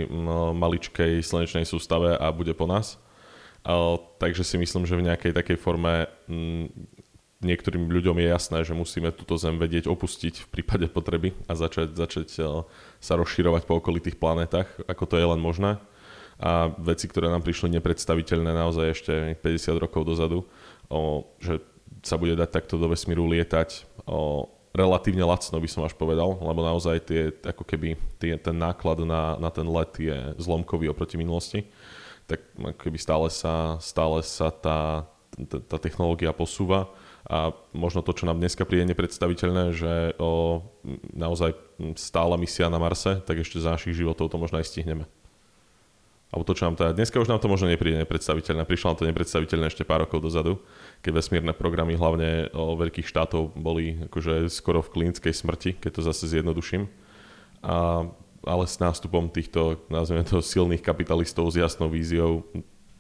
maličkej 0.59 1.23
slnečnej 1.23 1.63
sústave 1.63 2.19
a 2.19 2.35
bude 2.35 2.51
po 2.55 2.67
nás. 2.67 2.99
Takže 4.19 4.45
si 4.45 4.59
myslím, 4.59 4.85
že 4.85 4.99
v 4.99 5.07
nejakej 5.07 5.33
takej 5.33 5.57
forme 5.57 6.11
niektorým 7.45 7.93
ľuďom 7.93 8.17
je 8.25 8.29
jasné, 8.33 8.59
že 8.65 8.73
musíme 8.73 9.13
túto 9.13 9.37
zem 9.37 9.61
vedieť 9.61 9.85
opustiť 9.89 10.45
v 10.45 10.49
prípade 10.49 10.89
potreby 10.89 11.37
a 11.45 11.53
začať, 11.53 11.93
začať 11.93 12.29
sa 13.01 13.15
rozširovať 13.21 13.69
po 13.69 13.81
okolitých 13.81 14.17
planetách, 14.17 14.89
ako 14.89 15.05
to 15.05 15.15
je 15.21 15.27
len 15.29 15.41
možné. 15.41 15.77
A 16.41 16.73
veci, 16.81 17.07
ktoré 17.07 17.31
nám 17.31 17.47
prišli 17.47 17.71
nepredstaviteľné 17.79 18.51
naozaj 18.51 18.87
ešte 18.91 19.13
50 19.39 19.77
rokov 19.79 20.03
dozadu, 20.09 20.49
že 21.39 21.63
sa 22.03 22.19
bude 22.19 22.35
dať 22.37 22.51
takto 22.51 22.81
do 22.81 22.91
vesmíru 22.91 23.29
lietať, 23.29 23.87
relatívne 24.75 25.23
lacno 25.23 25.63
by 25.63 25.71
som 25.71 25.87
až 25.87 25.95
povedal, 25.95 26.35
lebo 26.43 26.61
naozaj 26.67 27.07
tie, 27.07 27.31
ako 27.47 27.63
keby 27.63 27.95
tie, 28.19 28.35
ten 28.35 28.59
náklad 28.59 29.07
na, 29.07 29.39
na 29.39 29.49
ten 29.49 29.65
let 29.71 29.95
je 29.95 30.35
zlomkový 30.43 30.91
oproti 30.91 31.15
minulosti, 31.15 31.63
tak 32.27 32.43
keby 32.59 32.99
stále 32.99 33.31
sa, 33.31 33.79
stále 33.79 34.19
sa 34.27 34.51
tá, 34.51 35.07
tá 35.71 35.79
technológia 35.79 36.35
posúva 36.35 36.91
a 37.25 37.55
možno 37.73 38.05
to, 38.05 38.13
čo 38.13 38.29
nám 38.29 38.37
dneska 38.37 38.69
príde 38.69 38.85
nepredstaviteľné, 38.93 39.65
že 39.73 39.93
o, 40.21 40.61
naozaj 41.15 41.57
stála 41.97 42.37
misia 42.37 42.69
na 42.69 42.77
Marse, 42.77 43.23
tak 43.25 43.41
ešte 43.41 43.63
za 43.63 43.73
našich 43.79 43.97
životov 43.97 44.29
to 44.29 44.37
možno 44.37 44.61
aj 44.61 44.69
stihneme. 44.69 45.09
Alebo 46.35 46.45
to, 46.45 46.59
čo 46.59 46.67
nám 46.67 46.75
teda, 46.75 46.93
dneska 46.93 47.23
už 47.23 47.31
nám 47.31 47.39
to 47.39 47.47
možno 47.47 47.71
nepríde 47.71 47.95
nepredstaviteľné, 48.03 48.67
prišlo 48.67 48.91
nám 48.93 48.99
to 48.99 49.09
nepredstaviteľné 49.09 49.71
ešte 49.71 49.87
pár 49.87 50.03
rokov 50.05 50.19
dozadu, 50.19 50.59
keď 51.05 51.13
vesmírne 51.21 51.53
programy 51.53 52.01
hlavne 52.01 52.49
o 52.57 52.73
veľkých 52.81 53.05
štátov 53.05 53.53
boli 53.53 54.09
akože 54.09 54.49
skoro 54.49 54.81
v 54.81 54.93
klinickej 54.97 55.37
smrti, 55.37 55.71
keď 55.77 56.01
to 56.01 56.03
zase 56.09 56.33
zjednoduším. 56.33 56.89
A, 57.61 58.09
ale 58.41 58.65
s 58.65 58.81
nástupom 58.81 59.29
týchto, 59.29 59.85
nazvime 59.93 60.25
to, 60.25 60.41
silných 60.41 60.81
kapitalistov 60.81 61.53
s 61.53 61.61
jasnou 61.61 61.93
víziou, 61.93 62.49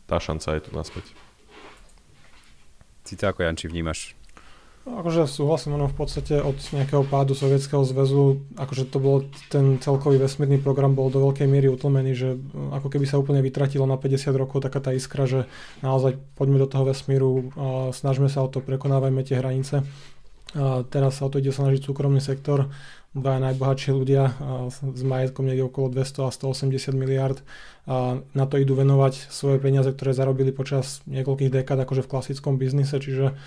tá 0.04 0.20
šanca 0.20 0.60
je 0.60 0.62
tu 0.68 0.70
naspäť. 0.76 1.16
Cita, 3.08 3.32
ako 3.32 3.48
Janči 3.48 3.72
vnímaš 3.72 4.12
Akože 4.84 5.24
súhlasím, 5.24 5.80
ono 5.80 5.88
v 5.88 5.96
podstate 5.96 6.44
od 6.44 6.60
nejakého 6.60 7.08
pádu 7.08 7.32
Sovietskeho 7.32 7.88
zväzu, 7.88 8.44
akože 8.60 8.84
to 8.92 9.00
bol 9.00 9.24
ten 9.48 9.80
celkový 9.80 10.20
vesmírny 10.20 10.60
program 10.60 10.92
bol 10.92 11.08
do 11.08 11.24
veľkej 11.24 11.48
miery 11.48 11.72
utlmený, 11.72 12.12
že 12.12 12.36
mm, 12.36 12.76
ako 12.76 12.92
keby 12.92 13.08
sa 13.08 13.16
úplne 13.16 13.40
vytratilo 13.40 13.88
na 13.88 13.96
50 13.96 14.36
rokov 14.36 14.60
taká 14.60 14.84
tá 14.84 14.92
iskra, 14.92 15.24
že 15.24 15.48
naozaj 15.80 16.20
poďme 16.36 16.60
do 16.60 16.68
toho 16.68 16.84
vesmíru, 16.84 17.48
a 17.56 17.96
snažme 17.96 18.28
sa 18.28 18.44
o 18.44 18.48
to, 18.52 18.60
prekonávajme 18.60 19.24
tie 19.24 19.40
hranice. 19.40 19.88
A 20.52 20.84
teraz 20.84 21.16
sa 21.16 21.26
o 21.26 21.32
to 21.32 21.40
ide 21.40 21.50
snažiť 21.50 21.80
súkromný 21.80 22.20
sektor, 22.20 22.68
dva 23.16 23.40
najbohatší 23.40 23.90
ľudia 23.94 24.36
s 24.68 25.02
majetkom 25.06 25.46
niekde 25.48 25.64
okolo 25.70 25.96
200 25.96 26.28
a 26.28 26.30
180 26.34 26.92
miliard 26.98 27.40
a 27.86 28.18
na 28.34 28.44
to 28.44 28.58
idú 28.58 28.74
venovať 28.74 29.30
svoje 29.30 29.62
peniaze, 29.62 29.86
ktoré 29.94 30.10
zarobili 30.12 30.50
počas 30.50 31.00
niekoľkých 31.06 31.62
dekád 31.62 31.78
akože 31.86 32.02
v 32.04 32.10
klasickom 32.10 32.58
biznise, 32.58 32.98
čiže 32.98 33.38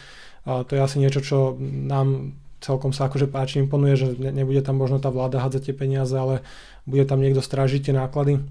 to 0.48 0.72
je 0.74 0.82
asi 0.82 0.98
niečo, 1.04 1.20
čo 1.20 1.38
nám 1.60 2.34
celkom 2.64 2.90
sa 2.96 3.06
akože 3.06 3.30
páči, 3.30 3.62
imponuje, 3.62 3.94
že 4.00 4.08
nebude 4.18 4.66
tam 4.66 4.82
možno 4.82 4.98
tá 4.98 5.14
vláda 5.14 5.44
hádzať 5.44 5.62
tie 5.70 5.76
peniaze, 5.78 6.16
ale 6.18 6.42
bude 6.90 7.06
tam 7.06 7.22
niekto 7.22 7.44
strážiť 7.44 7.92
tie 7.92 7.94
náklady. 7.94 8.42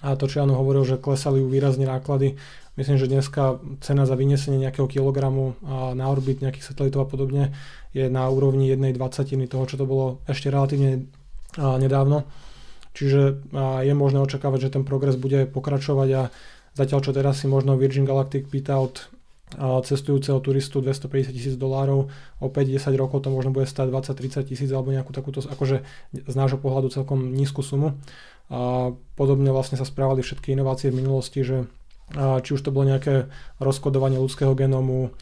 A 0.00 0.16
to, 0.16 0.24
čo 0.30 0.40
Jano 0.40 0.56
hovoril, 0.56 0.88
že 0.88 0.96
klesali 0.96 1.44
výrazne 1.44 1.84
náklady, 1.84 2.40
myslím, 2.80 2.96
že 2.96 3.04
dneska 3.04 3.60
cena 3.84 4.08
za 4.08 4.16
vyniesenie 4.16 4.56
nejakého 4.56 4.88
kilogramu 4.88 5.60
na 5.92 6.08
orbit 6.08 6.40
nejakých 6.40 6.72
satelitov 6.72 7.04
a 7.04 7.10
podobne 7.10 7.52
je 7.92 8.08
na 8.08 8.24
úrovni 8.32 8.72
1,20 8.72 8.96
toho, 9.44 9.64
čo 9.68 9.76
to 9.76 9.84
bolo 9.84 10.24
ešte 10.24 10.48
relatívne 10.48 11.04
nedávno. 11.60 12.24
Čiže 12.96 13.44
je 13.84 13.92
možné 13.92 14.24
očakávať, 14.24 14.72
že 14.72 14.72
ten 14.80 14.88
progres 14.88 15.20
bude 15.20 15.44
pokračovať 15.44 16.08
a 16.16 16.22
zatiaľ 16.72 17.00
čo 17.04 17.12
teraz 17.12 17.44
si 17.44 17.46
možno 17.46 17.76
Virgin 17.76 18.08
Galactic 18.08 18.48
pýta 18.48 18.80
od 18.80 19.04
cestujúceho 19.58 20.38
turistu 20.38 20.78
250 20.78 21.34
tisíc 21.34 21.54
dolárov, 21.58 22.06
o 22.38 22.46
5-10 22.46 22.94
rokov 22.94 23.26
to 23.26 23.34
možno 23.34 23.50
bude 23.50 23.66
stať 23.66 23.90
20-30 23.90 24.46
tisíc 24.46 24.70
alebo 24.70 24.94
nejakú 24.94 25.10
takúto, 25.10 25.42
akože 25.42 25.82
z 26.14 26.34
nášho 26.38 26.58
pohľadu 26.62 26.94
celkom 26.94 27.34
nízku 27.34 27.66
sumu. 27.66 27.98
A 28.50 28.90
podobne 29.18 29.50
vlastne 29.50 29.78
sa 29.78 29.86
správali 29.86 30.22
všetky 30.22 30.54
inovácie 30.54 30.90
v 30.90 31.02
minulosti, 31.02 31.42
že 31.42 31.66
či 32.14 32.50
už 32.54 32.62
to 32.62 32.74
bolo 32.74 32.90
nejaké 32.90 33.30
rozkodovanie 33.62 34.18
ľudského 34.18 34.54
genómu, 34.58 35.14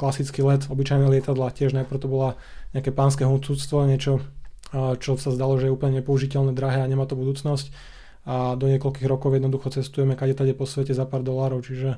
klasický 0.00 0.40
let, 0.44 0.64
obyčajné 0.68 1.04
lietadla, 1.08 1.52
tiež 1.52 1.76
najprv 1.76 2.00
to 2.00 2.08
bola 2.08 2.40
nejaké 2.72 2.92
pánske 2.92 3.28
huncúctvo, 3.28 3.84
niečo, 3.84 4.24
čo 4.72 5.20
sa 5.20 5.32
zdalo, 5.32 5.60
že 5.60 5.68
je 5.68 5.74
úplne 5.76 6.00
nepoužiteľné, 6.00 6.56
drahé 6.56 6.80
a 6.84 6.88
nemá 6.88 7.04
to 7.04 7.16
budúcnosť 7.20 7.72
a 8.20 8.52
do 8.52 8.68
niekoľkých 8.68 9.08
rokov 9.08 9.32
jednoducho 9.32 9.72
cestujeme 9.72 10.12
kade 10.12 10.36
tade 10.36 10.52
po 10.52 10.68
svete 10.68 10.92
za 10.92 11.08
pár 11.08 11.24
dolárov, 11.24 11.64
čiže 11.64 11.96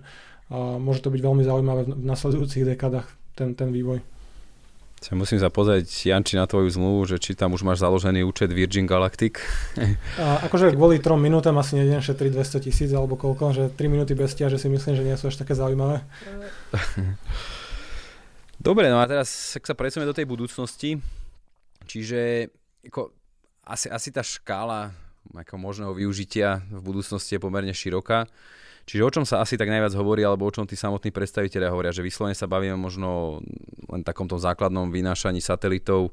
a 0.53 0.77
môže 0.77 1.01
to 1.01 1.09
byť 1.09 1.21
veľmi 1.25 1.43
zaujímavé 1.49 1.89
v 1.89 2.05
nasledujúcich 2.05 2.69
dekádach 2.77 3.09
ten, 3.33 3.57
ten 3.57 3.73
vývoj. 3.73 4.05
Sa 5.03 5.19
musím 5.19 5.43
sa 5.43 5.51
pozrieť, 5.51 5.89
Janči, 6.15 6.39
na 6.39 6.47
tvoju 6.47 6.71
zmluvu, 6.71 7.11
že 7.11 7.17
či 7.19 7.35
tam 7.35 7.59
už 7.59 7.67
máš 7.67 7.83
založený 7.83 8.23
účet 8.23 8.55
Virgin 8.55 8.87
Galactic. 8.87 9.43
A 10.23 10.47
akože 10.47 10.79
kvôli 10.79 11.03
3 11.03 11.19
minútam 11.19 11.59
asi 11.59 11.75
nejdem 11.75 11.99
šetriť 11.99 12.31
200 12.31 12.67
tisíc 12.71 12.91
alebo 12.95 13.19
koľko, 13.19 13.51
že 13.51 13.65
3 13.75 13.83
minúty 13.91 14.15
bez 14.15 14.39
tia, 14.39 14.47
že 14.47 14.63
si 14.63 14.71
myslím, 14.71 14.95
že 14.95 15.03
nie 15.03 15.19
sú 15.19 15.27
až 15.27 15.43
také 15.43 15.59
zaujímavé. 15.59 16.07
Dobre, 18.63 18.95
no 18.95 19.03
a 19.03 19.09
teraz 19.11 19.59
ak 19.59 19.67
sa 19.67 19.75
presunieme 19.75 20.07
do 20.07 20.15
tej 20.15 20.29
budúcnosti, 20.29 20.95
čiže 21.83 22.53
ako, 22.87 23.11
asi, 23.67 23.91
asi 23.91 24.15
tá 24.15 24.23
škála 24.23 24.95
ako 25.35 25.55
možného 25.59 25.99
využitia 25.99 26.63
v 26.71 26.79
budúcnosti 26.79 27.35
je 27.35 27.43
pomerne 27.43 27.75
široká. 27.75 28.31
Čiže 28.83 29.03
o 29.07 29.15
čom 29.15 29.25
sa 29.27 29.41
asi 29.43 29.55
tak 29.55 29.71
najviac 29.71 29.95
hovorí, 29.95 30.27
alebo 30.27 30.47
o 30.47 30.55
čom 30.55 30.67
tí 30.67 30.75
samotní 30.75 31.15
predstaviteľia 31.15 31.71
hovoria, 31.71 31.95
že 31.95 32.03
vyslovene 32.03 32.35
sa 32.35 32.51
bavíme 32.51 32.75
možno 32.75 33.41
len 33.87 34.03
takomto 34.03 34.37
základnom 34.37 34.91
vynášaní 34.91 35.39
satelitov, 35.39 36.11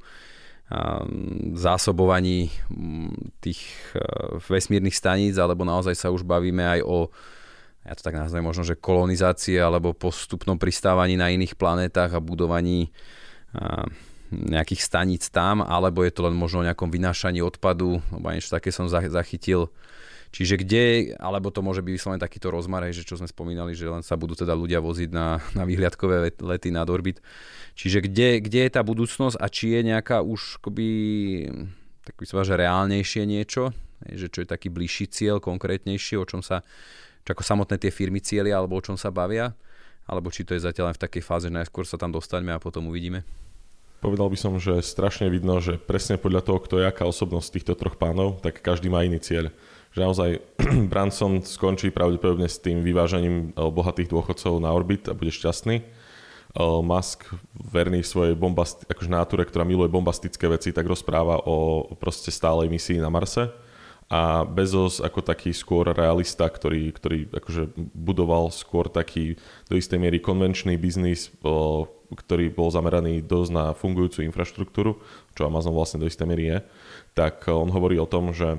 zásobovaní 1.58 2.54
mm, 2.70 3.42
tých 3.42 3.58
e, 3.98 4.06
vesmírnych 4.38 4.94
staníc, 4.94 5.34
alebo 5.42 5.66
naozaj 5.66 5.98
sa 5.98 6.14
už 6.14 6.22
bavíme 6.22 6.62
aj 6.62 6.86
o 6.86 7.10
ja 7.90 7.98
to 7.98 8.06
tak 8.06 8.22
nazvem 8.22 8.46
možno, 8.46 8.62
že 8.62 8.78
kolonizácie 8.78 9.58
alebo 9.58 9.98
postupnom 9.98 10.62
pristávaní 10.62 11.18
na 11.18 11.34
iných 11.34 11.58
planetách 11.58 12.12
a 12.14 12.22
budovaní 12.22 12.94
nejakých 14.30 14.82
staníc 14.86 15.26
tam, 15.34 15.66
alebo 15.66 16.06
je 16.06 16.14
to 16.14 16.30
len 16.30 16.38
možno 16.38 16.62
o 16.62 16.68
nejakom 16.68 16.94
vynášaní 16.94 17.42
odpadu, 17.42 17.98
alebo 18.14 18.30
niečo 18.30 18.54
také 18.54 18.70
som 18.70 18.86
zachytil 18.86 19.74
Čiže 20.30 20.62
kde, 20.62 20.84
alebo 21.18 21.50
to 21.50 21.66
môže 21.66 21.82
byť 21.82 21.90
vyslovene 21.90 22.22
takýto 22.22 22.54
rozmar, 22.54 22.86
že 22.94 23.02
čo 23.02 23.18
sme 23.18 23.26
spomínali, 23.26 23.74
že 23.74 23.90
len 23.90 24.06
sa 24.06 24.14
budú 24.14 24.38
teda 24.38 24.54
ľudia 24.54 24.78
voziť 24.78 25.10
na, 25.10 25.42
na 25.58 25.64
výhľadkové 25.66 26.38
lety 26.38 26.70
nad 26.70 26.86
orbit. 26.86 27.18
Čiže 27.74 28.06
kde, 28.06 28.38
kde 28.38 28.70
je 28.70 28.72
tá 28.72 28.86
budúcnosť 28.86 29.42
a 29.42 29.50
či 29.50 29.74
je 29.74 29.82
nejaká 29.90 30.22
už 30.22 30.62
akoby, 30.62 30.88
tak 32.06 32.14
by 32.14 32.26
som 32.30 32.46
že 32.46 32.62
reálnejšie 32.62 33.26
niečo, 33.26 33.74
že 34.06 34.30
čo 34.30 34.46
je 34.46 34.48
taký 34.48 34.70
bližší 34.70 35.10
cieľ, 35.10 35.42
konkrétnejšie, 35.42 36.22
o 36.22 36.30
čom 36.30 36.46
sa, 36.46 36.62
čo 37.26 37.34
ako 37.34 37.42
samotné 37.42 37.82
tie 37.82 37.90
firmy 37.90 38.22
cieľia, 38.22 38.62
alebo 38.62 38.78
o 38.78 38.86
čom 38.86 39.02
sa 39.02 39.10
bavia, 39.10 39.58
alebo 40.06 40.30
či 40.30 40.46
to 40.46 40.54
je 40.54 40.62
zatiaľ 40.62 40.94
len 40.94 40.98
v 40.98 41.04
takej 41.10 41.24
fáze, 41.26 41.50
že 41.50 41.58
najskôr 41.58 41.90
sa 41.90 41.98
tam 41.98 42.14
dostaňme 42.14 42.54
a 42.54 42.62
potom 42.62 42.86
uvidíme. 42.86 43.26
Povedal 44.00 44.32
by 44.32 44.38
som, 44.40 44.54
že 44.62 44.80
strašne 44.80 45.28
vidno, 45.28 45.60
že 45.60 45.76
presne 45.76 46.16
podľa 46.16 46.46
toho, 46.46 46.60
kto 46.64 46.76
je 46.80 46.88
aká 46.88 47.04
osobnosť 47.04 47.50
týchto 47.60 47.74
troch 47.76 48.00
pánov, 48.00 48.40
tak 48.40 48.64
každý 48.64 48.88
má 48.88 49.04
iný 49.04 49.20
cieľ 49.20 49.52
že 49.94 50.00
naozaj 50.06 50.30
Branson 50.92 51.42
skončí 51.42 51.90
pravdepodobne 51.90 52.46
s 52.46 52.62
tým 52.62 52.86
vyvážaním 52.86 53.52
eh, 53.52 53.68
bohatých 53.70 54.10
dôchodcov 54.10 54.62
na 54.62 54.70
orbit 54.74 55.10
a 55.10 55.18
bude 55.18 55.34
šťastný. 55.34 55.82
Eh, 55.82 56.82
Musk, 56.82 57.30
verný 57.54 58.06
svojej 58.06 58.34
bombasti- 58.38 58.86
akože 58.90 59.10
náture, 59.10 59.44
ktorá 59.46 59.66
miluje 59.66 59.90
bombastické 59.90 60.50
veci, 60.50 60.74
tak 60.74 60.86
rozpráva 60.86 61.42
o 61.46 61.90
proste 61.98 62.30
stálej 62.30 62.70
misii 62.70 63.02
na 63.02 63.10
Marse. 63.10 63.50
A 64.10 64.42
Bezos 64.42 64.98
ako 65.06 65.22
taký 65.22 65.54
skôr 65.54 65.86
realista, 65.94 66.50
ktorý, 66.50 66.90
ktorý 66.90 67.30
akože 67.30 67.78
budoval 67.94 68.50
skôr 68.50 68.90
taký 68.90 69.38
do 69.70 69.78
istej 69.78 70.02
miery 70.02 70.18
konvenčný 70.18 70.82
biznis, 70.82 71.30
eh, 71.30 71.82
ktorý 72.10 72.50
bol 72.50 72.74
zameraný 72.74 73.22
dosť 73.22 73.52
na 73.54 73.66
fungujúcu 73.78 74.26
infraštruktúru, 74.26 74.98
čo 75.38 75.46
Amazon 75.46 75.78
vlastne 75.78 76.02
do 76.02 76.10
istej 76.10 76.26
miery 76.26 76.46
je, 76.50 76.58
tak 77.14 77.46
on 77.46 77.70
hovorí 77.70 78.02
o 78.02 78.10
tom, 78.10 78.34
že 78.34 78.58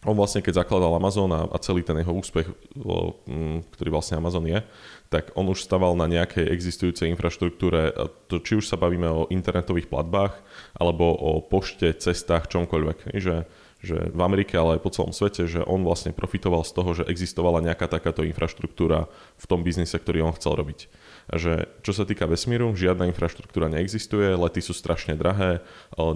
on 0.00 0.16
vlastne 0.16 0.40
keď 0.40 0.64
zakladal 0.64 0.96
Amazon 0.96 1.28
a, 1.28 1.44
a 1.44 1.56
celý 1.60 1.84
ten 1.84 2.00
jeho 2.00 2.16
úspech, 2.16 2.48
o, 2.80 3.20
m, 3.28 3.60
ktorý 3.76 3.92
vlastne 3.92 4.16
Amazon 4.16 4.48
je, 4.48 4.64
tak 5.12 5.28
on 5.36 5.44
už 5.52 5.60
staval 5.60 5.92
na 5.92 6.08
nejakej 6.08 6.48
existujúcej 6.48 7.12
infraštruktúre, 7.12 7.92
to, 8.30 8.40
či 8.40 8.56
už 8.56 8.64
sa 8.64 8.80
bavíme 8.80 9.04
o 9.10 9.28
internetových 9.28 9.92
platbách, 9.92 10.40
alebo 10.72 11.04
o 11.12 11.44
pošte, 11.44 11.92
cestách, 11.92 12.48
čomkoľvek. 12.48 13.12
Že, 13.12 13.44
že 13.84 13.96
v 14.08 14.20
Amerike, 14.24 14.56
ale 14.56 14.80
aj 14.80 14.84
po 14.86 14.94
celom 14.94 15.12
svete, 15.12 15.44
že 15.44 15.60
on 15.68 15.84
vlastne 15.84 16.16
profitoval 16.16 16.64
z 16.64 16.72
toho, 16.72 16.90
že 16.96 17.04
existovala 17.04 17.60
nejaká 17.60 17.84
takáto 17.84 18.24
infraštruktúra 18.24 19.04
v 19.36 19.44
tom 19.44 19.60
biznise, 19.60 19.98
ktorý 20.00 20.24
on 20.24 20.36
chcel 20.36 20.56
robiť 20.56 20.88
že 21.34 21.70
čo 21.86 21.94
sa 21.94 22.02
týka 22.02 22.26
vesmíru, 22.26 22.74
žiadna 22.74 23.06
infraštruktúra 23.10 23.70
neexistuje, 23.70 24.34
lety 24.34 24.58
sú 24.58 24.74
strašne 24.74 25.14
drahé, 25.14 25.62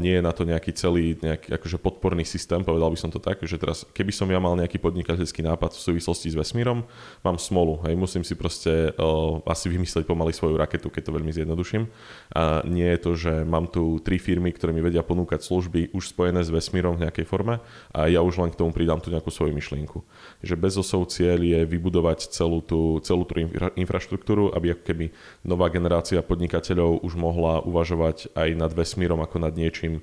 nie 0.02 0.18
je 0.18 0.22
na 0.22 0.32
to 0.34 0.42
nejaký 0.42 0.74
celý 0.74 1.14
nejaký 1.22 1.54
akože 1.54 1.78
podporný 1.78 2.26
systém, 2.26 2.62
povedal 2.66 2.90
by 2.90 2.98
som 2.98 3.10
to 3.10 3.22
tak, 3.22 3.38
že 3.42 3.54
teraz 3.58 3.86
keby 3.94 4.10
som 4.10 4.26
ja 4.26 4.42
mal 4.42 4.58
nejaký 4.58 4.82
podnikateľský 4.82 5.46
nápad 5.46 5.76
v 5.76 5.84
súvislosti 5.92 6.32
s 6.32 6.38
vesmírom, 6.38 6.82
mám 7.22 7.38
smolu, 7.38 7.82
hej, 7.86 7.94
musím 7.94 8.26
si 8.26 8.34
proste 8.34 8.90
uh, 8.94 9.38
asi 9.46 9.70
vymyslieť 9.70 10.04
pomaly 10.08 10.34
svoju 10.34 10.58
raketu, 10.58 10.90
keď 10.90 11.02
to 11.10 11.16
veľmi 11.16 11.32
zjednoduším. 11.32 11.86
A 12.34 12.66
nie 12.66 12.86
je 12.86 12.98
to, 12.98 13.10
že 13.14 13.32
mám 13.46 13.70
tu 13.70 14.02
tri 14.02 14.18
firmy, 14.18 14.50
ktoré 14.50 14.74
mi 14.74 14.82
vedia 14.82 15.06
ponúkať 15.06 15.46
služby 15.46 15.94
už 15.94 16.10
spojené 16.10 16.42
s 16.42 16.50
vesmírom 16.50 16.98
v 16.98 17.06
nejakej 17.06 17.26
forme 17.26 17.62
a 17.94 18.10
ja 18.10 18.20
už 18.20 18.42
len 18.42 18.50
k 18.50 18.58
tomu 18.58 18.74
pridám 18.74 18.98
tú 18.98 19.08
nejakú 19.14 19.30
svoju 19.30 19.54
myšlienku. 19.54 20.02
Že 20.42 20.54
Bezosov 20.58 21.08
cieľ 21.12 21.40
je 21.40 21.60
vybudovať 21.64 22.32
celú 22.32 22.60
tú, 22.60 22.98
celú 23.04 23.24
tú 23.24 23.38
infraštruktúru, 23.78 24.52
aby 24.54 24.74
ako 24.74 24.82
keby 24.84 25.03
keby 25.04 25.16
nová 25.44 25.68
generácia 25.68 26.24
podnikateľov 26.24 27.04
už 27.04 27.12
mohla 27.16 27.60
uvažovať 27.60 28.32
aj 28.32 28.48
nad 28.56 28.72
vesmírom 28.72 29.20
ako 29.20 29.36
nad 29.44 29.52
niečím, 29.52 30.00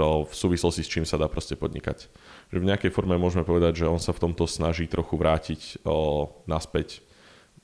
v 0.00 0.32
súvislosti 0.32 0.86
s 0.86 0.88
čím 0.88 1.04
sa 1.04 1.18
dá 1.18 1.26
proste 1.26 1.58
podnikať. 1.58 2.08
Že 2.54 2.58
v 2.62 2.68
nejakej 2.72 2.94
forme 2.94 3.20
môžeme 3.20 3.44
povedať, 3.44 3.84
že 3.84 3.90
on 3.90 3.98
sa 4.00 4.14
v 4.14 4.22
tomto 4.22 4.46
snaží 4.46 4.86
trochu 4.86 5.18
vrátiť 5.18 5.82
o, 5.84 6.30
naspäť 6.48 7.02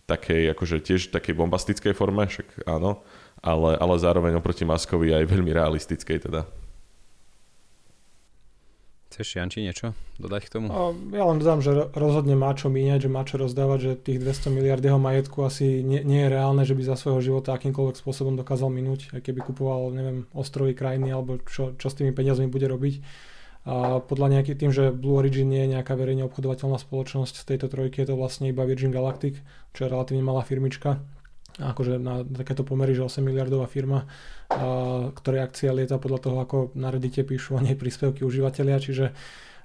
takej, 0.05 0.53
akože 0.53 0.85
tiež 0.85 1.01
takej 1.15 1.33
bombastickej 1.33 1.97
forme, 1.97 2.29
však 2.29 2.67
áno, 2.69 3.01
ale, 3.41 3.79
ale 3.79 3.95
zároveň 3.97 4.37
oproti 4.37 4.69
Maskovi 4.69 5.17
aj 5.17 5.33
veľmi 5.33 5.55
realistickej 5.55 6.29
teda. 6.29 6.45
Chceš, 9.17 9.41
Janči, 9.41 9.65
niečo 9.65 9.97
dodať 10.21 10.45
k 10.45 10.53
tomu? 10.61 10.69
Ja 11.17 11.25
len 11.25 11.41
dodám, 11.41 11.65
že 11.65 11.89
rozhodne 11.97 12.37
má 12.37 12.53
čo 12.53 12.69
míňať, 12.69 13.09
že 13.09 13.11
má 13.11 13.25
čo 13.25 13.41
rozdávať, 13.41 13.79
že 13.81 13.93
tých 13.97 14.21
200 14.21 14.53
miliard 14.53 14.85
jeho 14.85 15.01
majetku 15.01 15.41
asi 15.41 15.81
nie, 15.81 16.05
nie 16.05 16.29
je 16.29 16.37
reálne, 16.37 16.69
že 16.69 16.77
by 16.77 16.85
za 16.85 17.01
svojho 17.01 17.25
života 17.25 17.57
akýmkoľvek 17.57 17.97
spôsobom 17.97 18.37
dokázal 18.37 18.69
minúť, 18.69 19.17
aj 19.17 19.25
keby 19.25 19.41
kupoval, 19.41 19.89
neviem, 19.97 20.29
ostrovy, 20.37 20.77
krajiny, 20.77 21.17
alebo 21.17 21.41
čo, 21.49 21.73
čo 21.81 21.89
s 21.89 21.97
tými 21.97 22.13
peniazmi 22.13 22.45
bude 22.45 22.69
robiť. 22.69 23.01
A 23.65 24.05
podľa 24.05 24.37
nejakým 24.37 24.57
tým, 24.61 24.73
že 24.77 24.93
Blue 24.93 25.17
Origin 25.17 25.49
nie 25.49 25.65
je 25.65 25.81
nejaká 25.81 25.97
verejne 25.97 26.29
obchodovateľná 26.29 26.77
spoločnosť 26.77 27.41
z 27.41 27.45
tejto 27.57 27.73
trojky, 27.73 28.05
je 28.05 28.13
to 28.13 28.21
vlastne 28.21 28.53
iba 28.53 28.69
Virgin 28.69 28.93
Galactic, 28.93 29.41
čo 29.73 29.89
je 29.89 29.97
relatívne 29.97 30.29
malá 30.29 30.45
firmička. 30.45 31.01
Akože 31.57 31.97
na 31.97 32.21
takéto 32.23 32.63
pomery, 32.63 32.93
že 32.93 33.05
8 33.05 33.25
miliardová 33.25 33.65
firma, 33.69 34.05
a, 34.53 35.09
ktorej 35.13 35.45
akcia 35.49 35.73
lieta 35.73 35.97
podľa 35.97 36.21
toho, 36.21 36.37
ako 36.41 36.57
na 36.77 36.93
Reddite 36.93 37.25
píšu 37.25 37.57
o 37.57 37.61
nej 37.65 37.77
príspevky 37.77 38.23
užívateľia, 38.25 38.77
čiže 38.81 39.07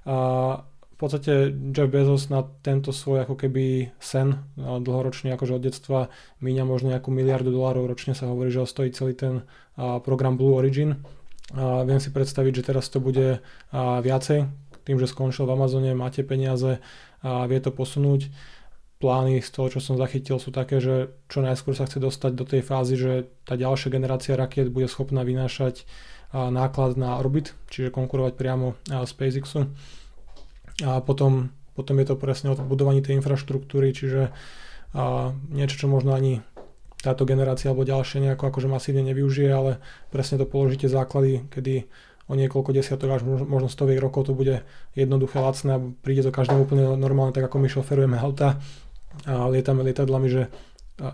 a, 0.08 0.16
v 0.64 0.96
podstate 0.96 1.50
Jeff 1.74 1.90
Bezos 1.90 2.30
na 2.30 2.46
tento 2.62 2.94
svoj 2.94 3.26
ako 3.26 3.34
keby 3.34 3.90
sen 3.98 4.38
dlhoročný 4.54 5.34
akože 5.34 5.58
od 5.58 5.62
detstva 5.66 5.98
míňa 6.38 6.62
možno 6.62 6.94
nejakú 6.94 7.10
miliardu 7.10 7.50
dolárov 7.50 7.90
ročne 7.90 8.14
sa 8.14 8.30
hovorí, 8.30 8.54
že 8.54 8.62
stojí 8.62 8.94
celý 8.94 9.18
ten 9.18 9.34
a, 9.74 9.98
program 9.98 10.38
Blue 10.38 10.54
Origin. 10.54 11.02
A 11.52 11.84
viem 11.84 12.00
si 12.00 12.08
predstaviť, 12.08 12.62
že 12.62 12.66
teraz 12.72 12.88
to 12.88 12.96
bude 12.96 13.44
viacej, 13.76 14.48
tým, 14.88 14.96
že 14.96 15.10
skončil 15.10 15.44
v 15.44 15.52
Amazone, 15.52 15.92
máte 15.92 16.24
peniaze 16.24 16.80
a 17.20 17.44
vie 17.44 17.60
to 17.60 17.70
posunúť 17.70 18.32
plány 19.02 19.42
z 19.42 19.50
toho, 19.50 19.66
čo 19.66 19.82
som 19.82 19.98
zachytil, 19.98 20.38
sú 20.38 20.54
také, 20.54 20.78
že 20.78 21.10
čo 21.26 21.42
najskôr 21.42 21.74
sa 21.74 21.90
chce 21.90 21.98
dostať 21.98 22.32
do 22.38 22.46
tej 22.46 22.62
fázy, 22.62 22.94
že 22.94 23.12
tá 23.42 23.58
ďalšia 23.58 23.90
generácia 23.90 24.38
rakiet 24.38 24.70
bude 24.70 24.86
schopná 24.86 25.26
vynášať 25.26 25.82
náklad 26.32 26.94
na 26.94 27.18
orbit, 27.18 27.58
čiže 27.68 27.90
konkurovať 27.90 28.38
priamo 28.38 28.78
SpaceXu. 28.86 29.68
A 30.86 31.02
potom, 31.02 31.50
potom 31.74 31.98
je 31.98 32.06
to 32.08 32.16
presne 32.16 32.54
o 32.54 32.56
budovaní 32.56 33.02
tej 33.02 33.18
infraštruktúry, 33.18 33.90
čiže 33.92 34.30
niečo, 35.50 35.76
čo 35.76 35.86
možno 35.90 36.14
ani 36.14 36.40
táto 37.02 37.26
generácia 37.26 37.68
alebo 37.68 37.82
ďalšia 37.82 38.22
nejako 38.22 38.48
akože 38.48 38.70
masívne 38.70 39.02
nevyužije, 39.10 39.50
ale 39.50 39.82
presne 40.14 40.38
to 40.38 40.46
položíte 40.46 40.86
základy, 40.86 41.44
kedy 41.50 41.90
o 42.30 42.38
niekoľko 42.38 42.70
desiatok 42.70 43.18
až 43.18 43.26
možno 43.26 43.66
stoviek 43.66 43.98
rokov 43.98 44.30
to 44.30 44.32
bude 44.32 44.62
jednoduché, 44.94 45.42
lacné 45.42 45.70
a 45.74 45.82
príde 46.00 46.22
to 46.22 46.30
každému 46.30 46.64
úplne 46.64 46.86
normálne, 46.94 47.34
tak 47.34 47.44
ako 47.50 47.58
my 47.58 47.68
šoferujeme 47.68 48.16
auta 48.16 48.62
a 49.28 49.46
lietame 49.48 49.84
lietadlami, 49.86 50.28
že 50.28 50.42